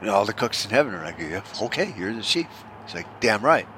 [0.01, 1.21] And all the cooks in heaven are like,
[1.61, 2.47] okay, you're the chief.
[2.87, 3.69] He's like, damn right.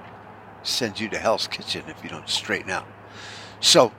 [0.62, 2.86] Send you to Hell's Kitchen if you don't straighten out.
[3.60, 3.92] So,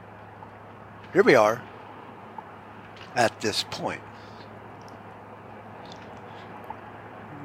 [1.18, 1.60] here we are
[3.16, 4.02] at this point.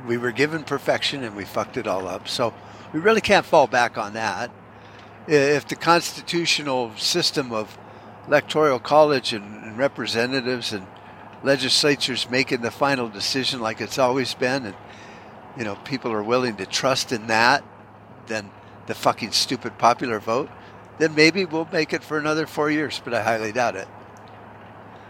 [0.07, 2.29] We were given perfection and we fucked it all up.
[2.29, 2.53] So,
[2.93, 4.51] we really can't fall back on that.
[5.27, 7.79] If the constitutional system of
[8.29, 10.87] electoral college and, and representatives and
[11.43, 14.77] legislature's making the final decision like it's always been, and
[15.57, 17.65] you know people are willing to trust in that,
[18.27, 18.51] than
[18.87, 20.51] the fucking stupid popular vote,
[21.03, 23.01] then maybe we'll make it for another four years.
[23.05, 23.89] But I highly doubt it.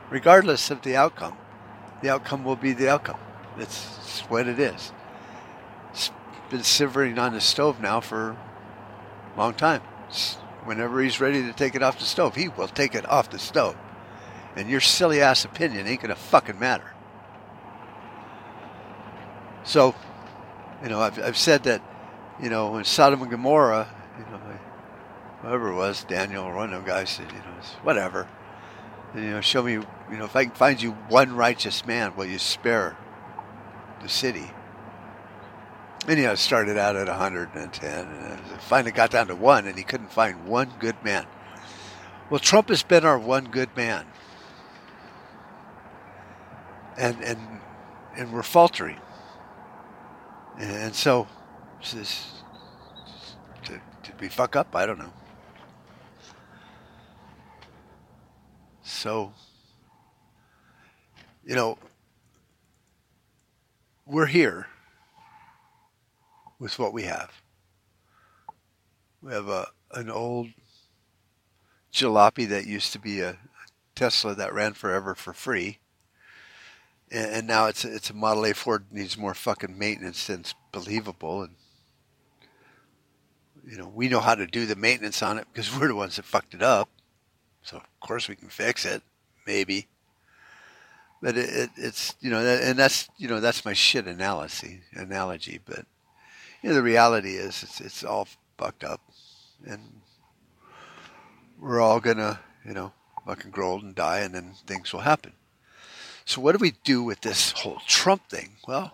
[0.08, 1.36] Regardless of the outcome,
[2.00, 3.18] the outcome will be the outcome.
[3.58, 4.90] It's what it is.
[5.90, 6.10] It's
[6.48, 9.82] been simmering on the stove now for a long time.
[10.64, 13.38] Whenever he's ready to take it off the stove, he will take it off the
[13.38, 13.76] stove.
[14.56, 16.90] And your silly ass opinion ain't gonna fucking matter.
[19.64, 19.94] So,
[20.82, 21.82] you know, I've, I've said that,
[22.42, 24.40] you know, when Sodom and Gomorrah, you know,
[25.42, 28.28] whoever it was, Daniel or one of them guys said, you know, whatever.
[29.12, 32.16] And, you know, show me, you know, if I can find you one righteous man,
[32.16, 32.96] will you spare
[34.00, 34.50] the city?
[36.08, 39.84] And you know, started out at 110, and finally got down to one, and he
[39.84, 41.26] couldn't find one good man.
[42.28, 44.06] Well, Trump has been our one good man,
[46.98, 47.38] and and
[48.16, 48.98] and we're faltering.
[50.58, 51.28] And so,
[51.92, 52.42] this,
[53.64, 54.74] did, did we fuck up?
[54.74, 55.12] I don't know.
[58.82, 59.32] So,
[61.44, 61.78] you know,
[64.06, 64.66] we're here
[66.58, 67.42] with what we have.
[69.22, 70.48] We have a an old
[71.92, 73.36] jalopy that used to be a
[73.94, 75.78] Tesla that ran forever for free,
[77.10, 80.40] and, and now it's a, it's a Model A Ford needs more fucking maintenance than
[80.40, 81.54] it's believable, and
[83.64, 86.16] you know we know how to do the maintenance on it because we're the ones
[86.16, 86.88] that fucked it up,
[87.62, 89.02] so of course we can fix it,
[89.46, 89.86] maybe.
[91.20, 95.60] But it, it, it's you know and that's you know that's my shit analogy analogy,
[95.64, 95.86] but
[96.62, 99.00] you know, the reality is it's it's all fucked up,
[99.66, 100.00] and
[101.58, 102.92] we're all gonna you know
[103.26, 105.32] fucking grow old and die, and then things will happen.
[106.24, 108.56] So what do we do with this whole Trump thing?
[108.66, 108.92] Well,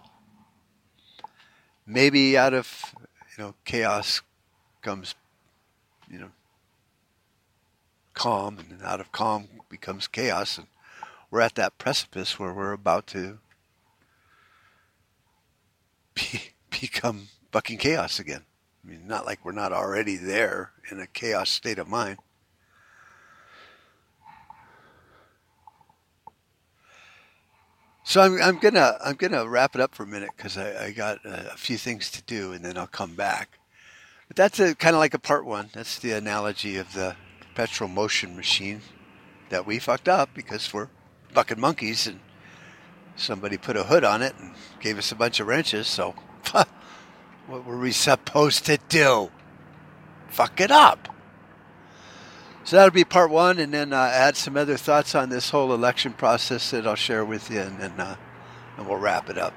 [1.87, 2.94] maybe out of
[3.37, 4.22] you know chaos
[4.81, 5.14] comes
[6.11, 6.31] you know
[8.18, 10.66] calm, and out of calm becomes chaos, and
[11.31, 13.38] we're at that precipice where we're about to
[16.14, 18.42] be, become fucking chaos again.
[18.85, 22.18] I mean, not like we're not already there in a chaos state of mind.
[28.02, 30.90] So I'm, I'm gonna I'm gonna wrap it up for a minute because I, I,
[30.92, 33.59] got a, a, few things to do and then I'll come back.
[34.28, 35.68] But that's kind of like a part one.
[35.74, 37.16] That's the analogy of the
[37.58, 38.80] perpetual motion machine
[39.48, 40.86] that we fucked up because we're
[41.32, 42.20] fucking monkeys and
[43.16, 45.88] somebody put a hood on it and gave us a bunch of wrenches.
[45.88, 46.14] So
[47.48, 49.32] What were we supposed to do?
[50.28, 51.12] Fuck it up.
[52.62, 55.50] So that'll be part one, and then I uh, add some other thoughts on this
[55.50, 58.16] whole election process that I'll share with you, and then uh,
[58.76, 59.54] and we'll wrap it up.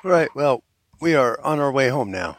[0.04, 0.62] All right, well,
[1.00, 2.38] we are on our way home now.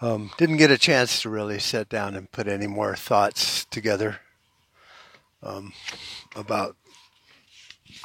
[0.00, 4.20] Um, didn't get a chance to really sit down and put any more thoughts together
[5.42, 5.72] um,
[6.34, 6.76] about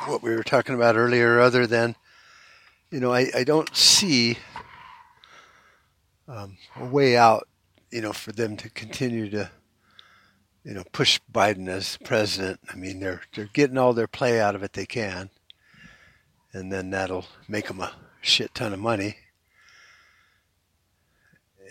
[0.06, 1.96] what we were talking about earlier, other than,
[2.91, 4.38] you know, I, I don't see
[6.28, 7.48] um, a way out,
[7.91, 9.52] you know, for them to continue to,
[10.63, 12.60] you know, push Biden as president.
[12.72, 15.30] I mean, they're they're getting all their play out of it they can,
[16.54, 19.17] and then that'll make them a shit ton of money,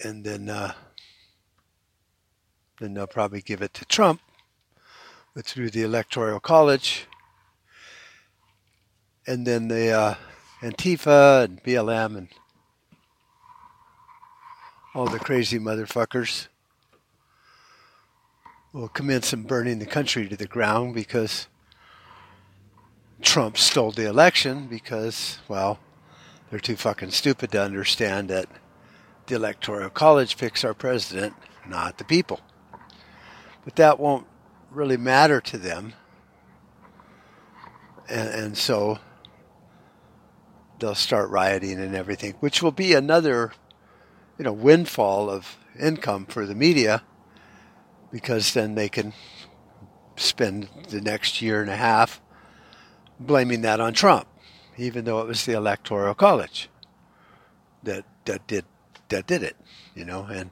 [0.05, 0.75] and then uh,
[2.81, 4.21] then they'll probably give it to Trump
[5.40, 7.06] through the Electoral College,
[9.26, 10.14] and then the uh,
[10.60, 12.28] Antifa and BLM and
[14.94, 16.48] all the crazy motherfuckers
[18.74, 21.48] will commence some burning the country to the ground because
[23.22, 25.78] Trump stole the election because, well,
[26.50, 28.46] they're too fucking stupid to understand that
[29.26, 31.35] the Electoral College picks our president,
[31.66, 32.40] not the people.
[33.64, 34.26] But that won't
[34.73, 35.94] really matter to them.
[38.08, 38.98] And, and so
[40.79, 43.52] they'll start rioting and everything, which will be another,
[44.38, 47.02] you know, windfall of income for the media
[48.10, 49.12] because then they can
[50.16, 52.20] spend the next year and a half
[53.18, 54.27] blaming that on Trump,
[54.77, 56.68] even though it was the Electoral College
[57.83, 58.64] that that did
[59.08, 59.56] that did it,
[59.94, 60.25] you know.
[60.25, 60.50] And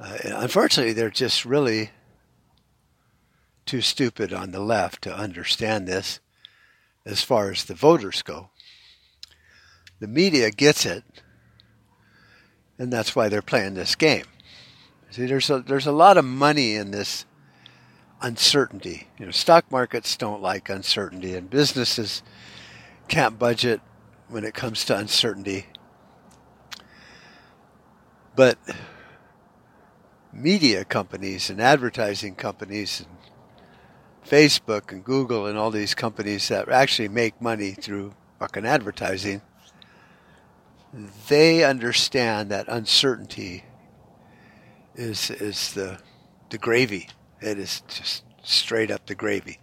[0.00, 1.90] uh, unfortunately, they're just really
[3.66, 6.20] too stupid on the left to understand this
[7.04, 8.50] as far as the voters go.
[10.00, 11.04] The media gets it,
[12.78, 14.24] and that's why they're playing this game.
[15.10, 17.24] See, there's a, there's a lot of money in this
[18.20, 19.08] uncertainty.
[19.18, 22.22] You know, stock markets don't like uncertainty, and businesses
[23.08, 23.80] can't budget
[24.28, 25.66] when it comes to uncertainty.
[28.34, 28.58] But
[30.32, 33.23] media companies and advertising companies and
[34.26, 39.42] Facebook and Google and all these companies that actually make money through fucking advertising,
[41.28, 43.64] they understand that uncertainty
[44.94, 45.98] is is the
[46.50, 47.08] the gravy.
[47.40, 49.58] It is just straight up the gravy.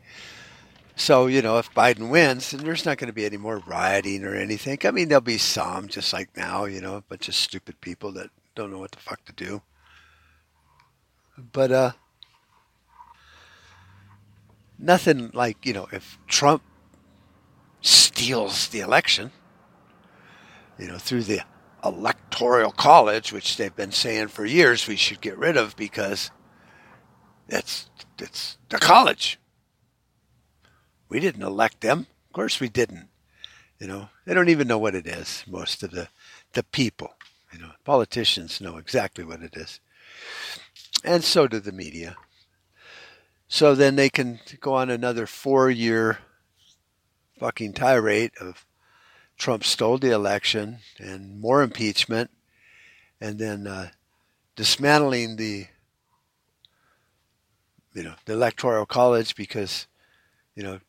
[0.95, 4.23] So, you know, if Biden wins, then there's not going to be any more rioting
[4.23, 4.77] or anything.
[4.83, 8.11] I mean, there'll be some, just like now, you know, a bunch of stupid people
[8.13, 9.63] that don't know what the fuck to do.
[11.37, 11.91] But, uh,
[14.81, 16.63] nothing like, you know, if Trump
[17.81, 19.31] steals the election,
[20.77, 21.41] you know, through the
[21.83, 26.31] electoral college, which they've been saying for years we should get rid of because
[27.47, 29.39] it's, it's the college.
[31.09, 32.07] We didn't elect them.
[32.29, 33.09] Of course we didn't.
[33.79, 36.07] You know, they don't even know what it is, most of the,
[36.53, 37.13] the people.
[37.51, 39.79] You know, politicians know exactly what it is.
[41.03, 42.15] And so do the media.
[43.53, 46.19] So then they can go on another four year
[47.37, 48.65] fucking tirade of
[49.37, 52.31] Trump stole the election and more impeachment
[53.19, 53.89] and then uh,
[54.55, 55.67] dismantling the
[57.93, 59.85] you know the electoral college because
[60.55, 60.79] you know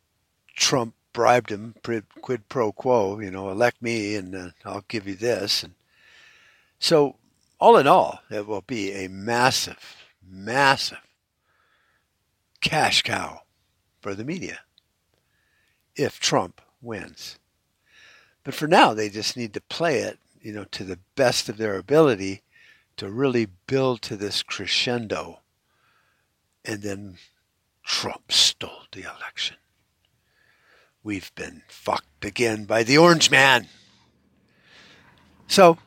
[0.55, 5.17] Trump bribed him quid pro quo you know elect me and uh, I'll give you
[5.17, 5.65] this.
[5.65, 5.75] And
[6.79, 7.17] so
[7.59, 11.01] all in all it will be a massive massive
[12.63, 13.43] cash cow
[14.01, 14.61] for the media
[15.95, 17.39] if Trump wins.
[18.45, 21.59] But for now, they just need to play it, you know, to the best of
[21.59, 22.43] their ability
[22.97, 25.41] to really build to this crescendo.
[26.65, 27.19] And then
[27.85, 29.57] Trump stole the election.
[31.05, 33.67] We've been fucked again by the orange man.
[35.49, 35.79] So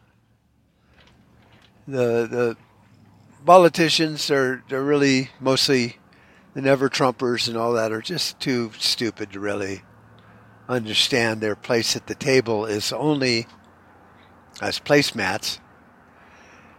[1.88, 2.58] the the
[3.46, 5.98] politicians are they're really mostly
[6.56, 9.84] the never Trumpers and all that are just too stupid to really
[10.68, 13.46] understand their place at the table is only
[14.62, 15.60] as placemats.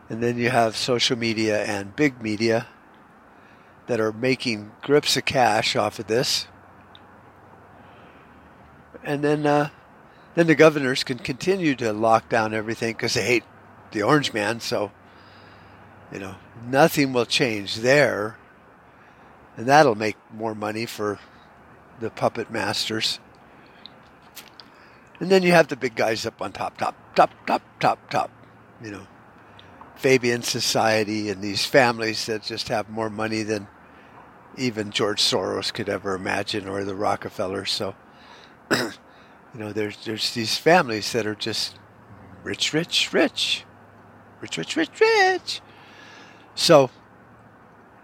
[0.09, 2.67] And then you have social media and big media
[3.87, 6.47] that are making grips of cash off of this.
[9.05, 9.69] And then, uh,
[10.35, 13.45] then the governors can continue to lock down everything because they hate
[13.93, 14.61] the orange man.
[14.61, 14.91] So,
[16.11, 18.39] you know, nothing will change there
[19.57, 21.19] and that'll make more money for
[22.01, 23.21] the puppet masters.
[25.19, 28.31] And then you have the big guys up on top, top, top, top, top, top.
[28.83, 29.07] You know,
[29.97, 33.67] Fabian Society and these families that just have more money than
[34.59, 37.71] even George Soros could ever imagine or the Rockefellers.
[37.71, 37.95] So,
[38.71, 38.91] you
[39.55, 41.79] know, there's there's these families that are just
[42.43, 43.65] rich, rich, rich,
[44.41, 45.61] rich, rich, rich, rich.
[46.55, 46.91] So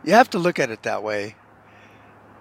[0.03, 1.37] you have to look at it that way.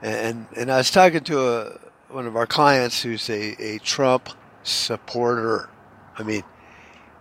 [0.02, 1.80] And and I was talking to a,
[2.10, 4.30] one of our clients who's a, a Trump
[4.64, 5.70] supporter.
[6.18, 6.43] I mean,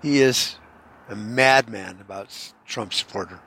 [0.02, 0.56] he is
[1.08, 3.40] a madman about Trump supporter.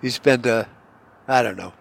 [0.00, 0.68] He's been to,
[1.26, 1.72] I don't know,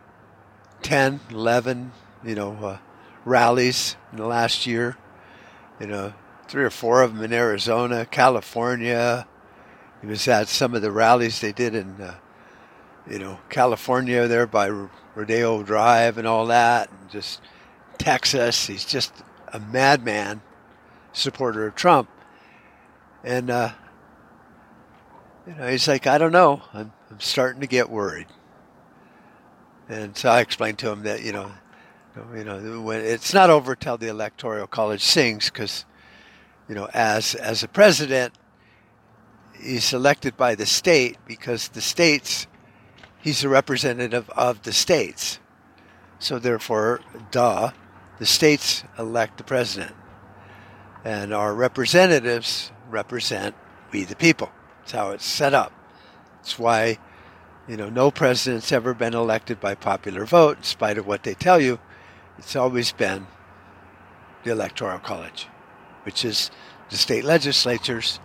[0.81, 1.91] 10, 11,
[2.23, 2.77] you know, uh,
[3.25, 4.97] rallies in the last year.
[5.79, 6.13] You know,
[6.47, 9.27] three or four of them in Arizona, California.
[10.01, 12.15] He was at some of the rallies they did in, uh,
[13.09, 14.87] you know, California there by
[15.17, 17.41] Rodeo Drive and all that, and just
[17.97, 18.67] Texas.
[18.67, 19.11] He's just
[19.51, 20.41] a madman
[21.11, 22.07] supporter of Trump.
[23.23, 23.71] And, uh,
[25.47, 26.61] you know, he's like, I don't know.
[26.71, 28.27] I'm, I'm starting to get worried.
[29.89, 31.51] And so I explained to him that, you know,
[32.35, 35.85] you know, when it's not over till the electoral college sings because,
[36.69, 38.35] you know, as, as a president,
[39.59, 42.45] he's elected by the state because the states
[43.27, 45.37] he's a representative of the states.
[46.17, 47.71] So therefore, duh,
[48.19, 49.93] the states elect the president.
[51.03, 53.53] And our representatives represent
[53.91, 54.49] we the people.
[54.79, 55.73] That's how it's set up.
[56.37, 56.99] That's why,
[57.67, 61.33] you know, no president's ever been elected by popular vote, in spite of what they
[61.33, 61.79] tell you.
[62.37, 63.27] It's always been
[64.45, 65.47] the Electoral College,
[66.03, 66.49] which is
[66.89, 68.21] the state legislatures.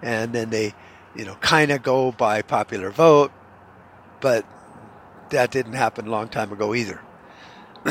[0.00, 0.72] and then they,
[1.14, 3.30] you know, kind of go by popular vote,
[4.20, 4.44] but
[5.30, 7.00] that didn't happen a long time ago either.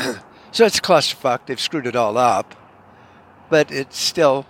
[0.52, 1.46] so it's clusterfuck.
[1.46, 2.54] They've screwed it all up,
[3.48, 4.46] but it still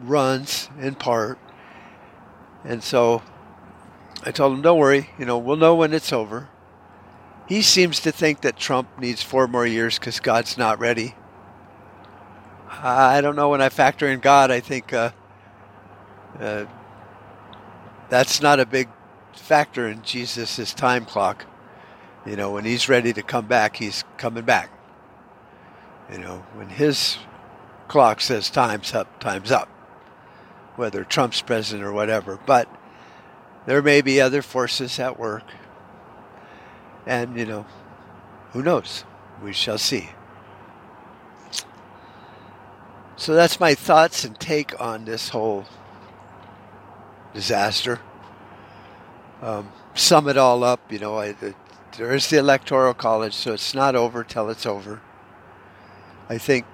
[0.00, 1.38] runs in part.
[2.64, 3.22] And so
[4.22, 6.48] I told him, don't worry, you know, we'll know when it's over.
[7.48, 11.14] He seems to think that Trump needs four more years because God's not ready.
[12.70, 13.48] I don't know.
[13.48, 15.10] When I factor in God, I think uh,
[16.38, 16.66] uh,
[18.08, 18.88] that's not a big
[19.40, 21.46] factor in Jesus' time clock.
[22.26, 24.70] You know, when he's ready to come back, he's coming back.
[26.12, 27.18] You know, when his
[27.88, 29.68] clock says time's up, time's up.
[30.76, 32.38] Whether Trump's president or whatever.
[32.44, 32.68] But
[33.66, 35.44] there may be other forces at work.
[37.06, 37.66] And, you know,
[38.52, 39.04] who knows?
[39.42, 40.10] We shall see.
[43.16, 45.66] So that's my thoughts and take on this whole
[47.34, 48.00] disaster.
[49.40, 51.34] Um, sum it all up, you know, I,
[51.96, 55.00] there is the electoral college, so it's not over till it's over.
[56.28, 56.66] I think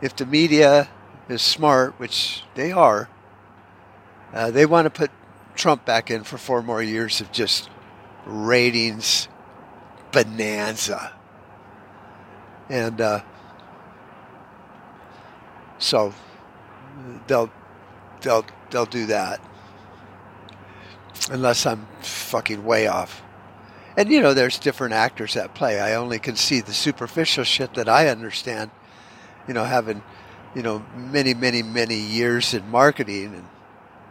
[0.00, 0.88] if the media
[1.28, 3.08] is smart, which they are,
[4.32, 5.10] uh, they want to put
[5.54, 7.68] Trump back in for four more years of just
[8.26, 9.28] ratings
[10.12, 11.12] bonanza.
[12.68, 13.20] And uh,
[15.78, 16.14] so
[17.26, 17.50] they'll
[18.22, 19.40] they'll they'll do that
[21.30, 23.22] unless I'm fucking way off.
[23.96, 25.80] And you know, there's different actors at play.
[25.80, 28.70] I only can see the superficial shit that I understand.
[29.46, 30.02] You know, having
[30.54, 33.46] you know many, many, many years in marketing and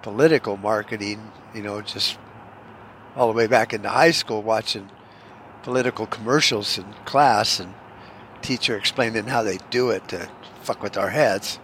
[0.01, 1.31] political marketing.
[1.53, 2.17] You know, just
[3.15, 4.89] all the way back into high school, watching
[5.63, 7.73] political commercials in class and
[8.41, 10.29] teacher explaining how they do it to
[10.61, 11.59] fuck with our heads.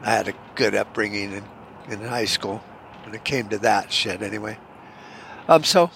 [0.00, 1.44] I had a good upbringing in,
[1.88, 2.62] in high school
[3.04, 4.58] when it came to that shit anyway.
[5.48, 5.90] Um, so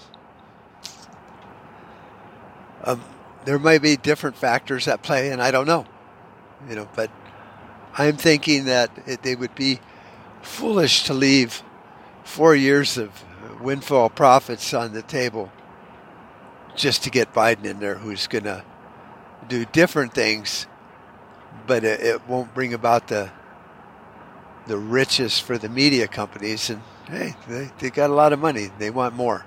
[2.83, 3.03] um,
[3.45, 5.85] there may be different factors at play, and I don't know,
[6.69, 6.87] you know.
[6.95, 7.09] But
[7.97, 9.79] I'm thinking that it, they would be
[10.41, 11.63] foolish to leave
[12.23, 13.23] four years of
[13.61, 15.51] windfall profits on the table
[16.75, 18.63] just to get Biden in there, who's going to
[19.47, 20.67] do different things,
[21.67, 23.31] but it, it won't bring about the
[24.67, 26.69] the riches for the media companies.
[26.69, 29.45] And hey, they, they got a lot of money; they want more.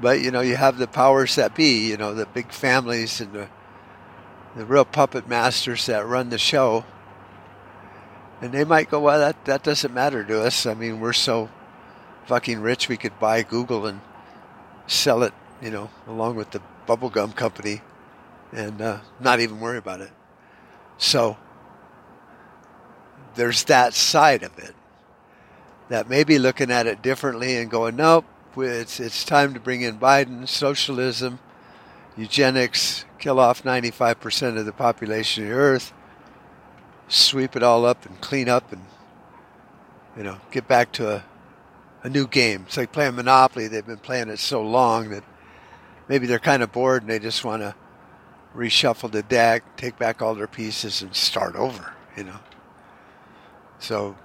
[0.00, 3.32] But you know, you have the powers that be, you know, the big families and
[3.32, 3.48] the
[4.56, 6.84] the real puppet masters that run the show.
[8.40, 10.66] And they might go, well, that, that doesn't matter to us.
[10.66, 11.50] I mean, we're so
[12.24, 14.00] fucking rich, we could buy Google and
[14.86, 17.82] sell it, you know, along with the bubblegum company
[18.52, 20.10] and uh, not even worry about it.
[20.96, 21.36] So
[23.34, 24.74] there's that side of it
[25.88, 28.24] that may be looking at it differently and going, nope,
[28.56, 31.38] it's, it's time to bring in Biden, socialism,
[32.16, 35.92] eugenics, kill off 95% of the population of the earth,
[37.08, 38.82] sweep it all up and clean up and,
[40.16, 41.24] you know, get back to a,
[42.02, 42.64] a new game.
[42.66, 43.68] It's like playing Monopoly.
[43.68, 45.24] They've been playing it so long that
[46.08, 47.74] maybe they're kind of bored and they just want to
[48.56, 52.38] reshuffle the deck, take back all their pieces and start over, you know.
[53.78, 54.16] So,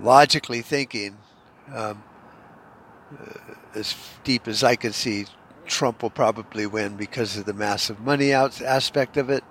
[0.00, 1.16] logically thinking,
[1.74, 2.02] um,
[3.12, 5.26] uh, as deep as I can see,
[5.66, 9.44] Trump will probably win because of the massive money out aspect of it.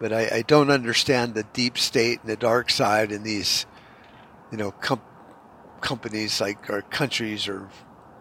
[0.00, 3.66] But I, I don't understand the deep state and the dark side in these,
[4.50, 5.02] you know, com-
[5.80, 7.68] companies like or countries or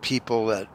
[0.02, 0.68] people that,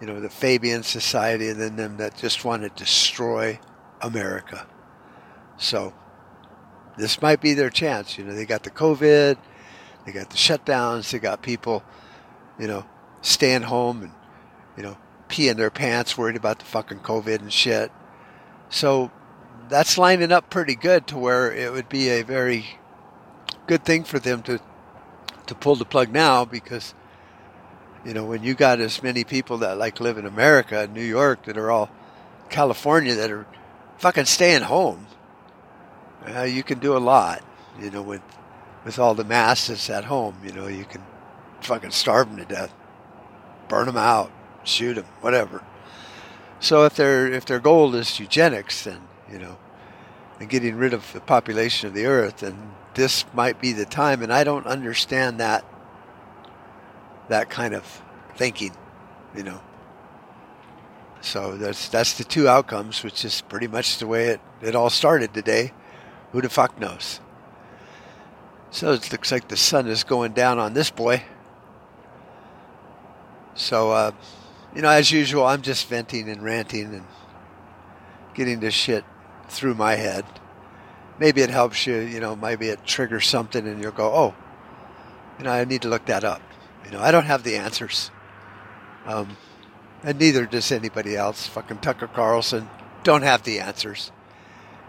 [0.00, 3.58] you know, the Fabian Society and then them that just want to destroy
[4.00, 4.66] America.
[5.56, 5.94] So
[6.98, 8.18] this might be their chance.
[8.18, 9.36] You know, they got the COVID,
[10.04, 11.82] they got the shutdowns, they got people
[12.58, 12.84] you know,
[13.22, 14.12] staying home and,
[14.76, 14.96] you know,
[15.28, 17.90] peeing their pants, worried about the fucking COVID and shit.
[18.68, 19.10] So
[19.68, 22.78] that's lining up pretty good to where it would be a very
[23.66, 24.60] good thing for them to
[25.46, 26.94] to pull the plug now because
[28.02, 31.02] you know when you got as many people that like live in America, and New
[31.02, 31.90] York, that are all
[32.48, 33.46] California that are
[33.98, 35.06] fucking staying home,
[36.26, 37.42] uh, you can do a lot.
[37.80, 38.22] You know with
[38.84, 41.02] with all the masses at home, you know you can
[41.60, 42.72] fucking starve them to death,
[43.68, 44.30] burn them out,
[44.64, 45.62] shoot them, whatever.
[46.60, 49.58] So if their if their goal is eugenics, then you know,
[50.40, 54.22] and getting rid of the population of the earth, then this might be the time.
[54.22, 55.64] And I don't understand that
[57.28, 58.02] that kind of
[58.36, 58.72] thinking,
[59.34, 59.60] you know.
[61.20, 64.90] So that's that's the two outcomes, which is pretty much the way it, it all
[64.90, 65.72] started today.
[66.32, 67.20] Who the fuck knows?
[68.74, 71.22] So it looks like the sun is going down on this boy.
[73.54, 74.10] So, uh,
[74.74, 77.04] you know, as usual, I'm just venting and ranting and
[78.34, 79.04] getting this shit
[79.48, 80.24] through my head.
[81.20, 84.34] Maybe it helps you, you know, maybe it triggers something and you'll go, oh,
[85.38, 86.42] you know, I need to look that up.
[86.84, 88.10] You know, I don't have the answers.
[89.06, 89.36] Um,
[90.02, 91.46] and neither does anybody else.
[91.46, 92.68] Fucking Tucker Carlson
[93.04, 94.10] don't have the answers.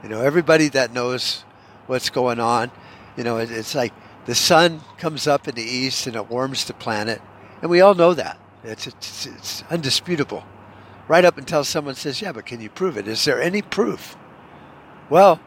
[0.01, 1.43] You know, everybody that knows
[1.85, 2.71] what's going on,
[3.17, 3.93] you know, it, it's like
[4.25, 7.21] the sun comes up in the east and it warms the planet,
[7.61, 8.39] and we all know that.
[8.63, 10.43] It's, it's, it's undisputable.
[11.07, 13.07] Right up until someone says, "Yeah, but can you prove it?
[13.07, 14.17] Is there any proof?"
[15.09, 15.39] Well,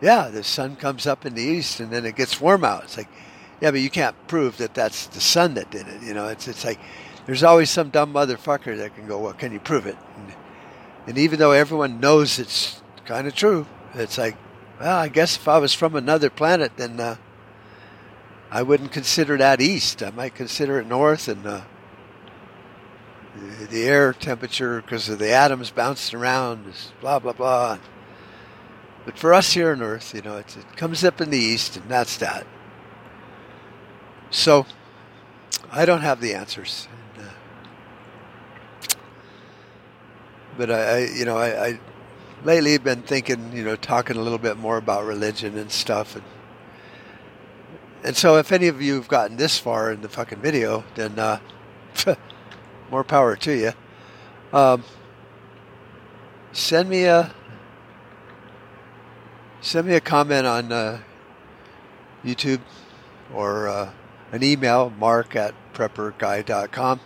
[0.00, 2.84] yeah, the sun comes up in the east and then it gets warm out.
[2.84, 3.08] It's like,
[3.60, 6.02] yeah, but you can't prove that that's the sun that did it.
[6.02, 6.78] You know, it's it's like
[7.26, 9.96] there's always some dumb motherfucker that can go, well, can you prove it?
[10.16, 10.34] And,
[11.06, 14.36] and even though everyone knows it's kind of true, it's like,
[14.80, 17.16] well, I guess if I was from another planet, then uh,
[18.50, 20.02] I wouldn't consider that east.
[20.02, 21.62] I might consider it north, and uh,
[23.70, 27.78] the, air temperature, because of the atoms bouncing around, is blah blah blah.
[29.04, 31.88] But for us here on Earth, you know, it comes up in the east, and
[31.90, 32.46] that's that.
[34.30, 34.66] So,
[35.70, 36.88] I don't have the answers.
[40.56, 41.80] but I, I you know, I, I
[42.44, 46.24] lately been thinking, you know, talking a little bit more about religion and stuff, and
[48.04, 51.18] and so if any of you have gotten this far in the fucking video, then
[51.18, 51.40] uh,
[52.90, 53.72] more power to you.
[54.52, 54.84] Um,
[56.52, 57.34] send me a
[59.62, 61.00] send me a comment on uh,
[62.22, 62.60] YouTube
[63.32, 63.90] or uh,
[64.32, 67.00] an email, mark at prepperguy.com.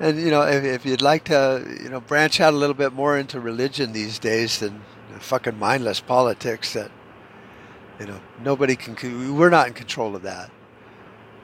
[0.00, 2.94] And you know, if, if, you'd like to, you know, branch out a little bit
[2.94, 4.80] more into religion these days than
[5.18, 6.90] fucking mindless politics that,
[8.00, 9.36] you know, nobody can.
[9.36, 10.50] We're not in control of that.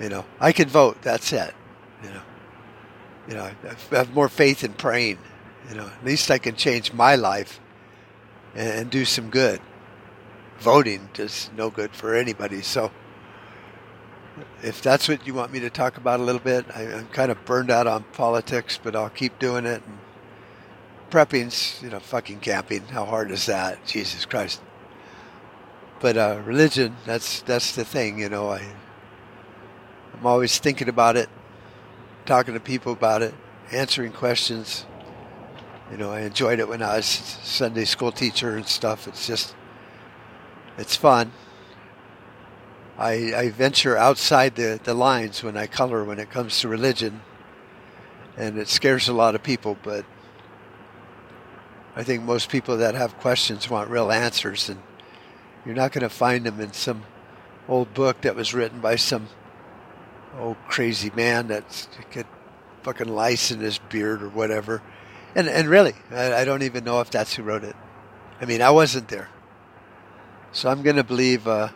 [0.00, 1.02] You know, I can vote.
[1.02, 1.54] That's it.
[2.02, 2.22] You know,
[3.28, 5.18] you know, I have more faith in praying.
[5.68, 7.60] You know, at least I can change my life
[8.54, 9.60] and, and do some good.
[10.60, 12.62] Voting is no good for anybody.
[12.62, 12.90] So
[14.62, 17.30] if that's what you want me to talk about a little bit, I, am kind
[17.30, 19.82] of burned out on politics, but I'll keep doing it.
[19.86, 19.98] And
[21.10, 22.82] prepping's, you know, fucking camping.
[22.86, 23.84] How hard is that?
[23.86, 24.60] Jesus Christ.
[26.00, 28.50] But uh, religion, that's that's the thing, you know.
[28.50, 28.62] I
[30.18, 31.28] I'm always thinking about it,
[32.24, 33.34] talking to people about it,
[33.70, 34.86] answering questions.
[35.90, 39.06] You know, I enjoyed it when I was Sunday school teacher and stuff.
[39.06, 39.54] It's just,
[40.78, 41.32] it's fun.
[42.98, 47.20] I, I venture outside the, the lines when I color when it comes to religion,
[48.36, 49.76] and it scares a lot of people.
[49.82, 50.06] But
[51.94, 54.80] I think most people that have questions want real answers, and
[55.66, 57.02] you're not going to find them in some
[57.68, 59.28] old book that was written by some
[60.38, 62.26] old crazy man that's could
[62.82, 64.82] fucking lice in his beard or whatever.
[65.34, 67.76] And and really, I, I don't even know if that's who wrote it.
[68.40, 69.28] I mean, I wasn't there,
[70.52, 71.46] so I'm going to believe.
[71.46, 71.68] Uh,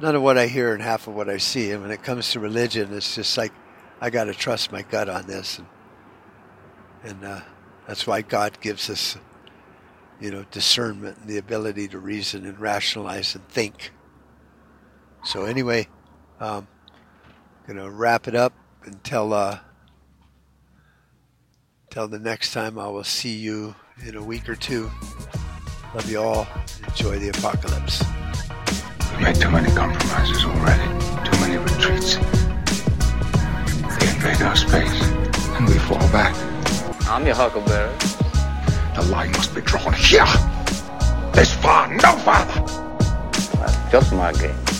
[0.00, 1.70] none of what I hear and half of what I see.
[1.70, 3.52] And when it comes to religion, it's just like
[4.00, 5.66] I got to trust my gut on this, and
[7.02, 7.40] and uh,
[7.86, 9.16] that's why God gives us,
[10.20, 13.92] you know, discernment and the ability to reason and rationalize and think.
[15.24, 15.88] So anyway,
[16.40, 16.68] um,
[17.66, 18.52] gonna wrap it up
[18.84, 19.58] until uh,
[21.88, 22.78] until the next time.
[22.78, 23.74] I will see you
[24.04, 24.90] in a week or two.
[25.94, 26.46] Love you all.
[26.86, 28.04] Enjoy the apocalypse.
[29.16, 30.82] We've made too many compromises already.
[31.24, 32.16] Too many retreats.
[33.96, 35.02] They invade our space,
[35.56, 36.36] and we fall back.
[37.08, 37.96] I'm your huckleberry.
[38.94, 40.26] The line must be drawn here.
[41.32, 42.60] This far, no farther.
[43.56, 44.75] That's just my game.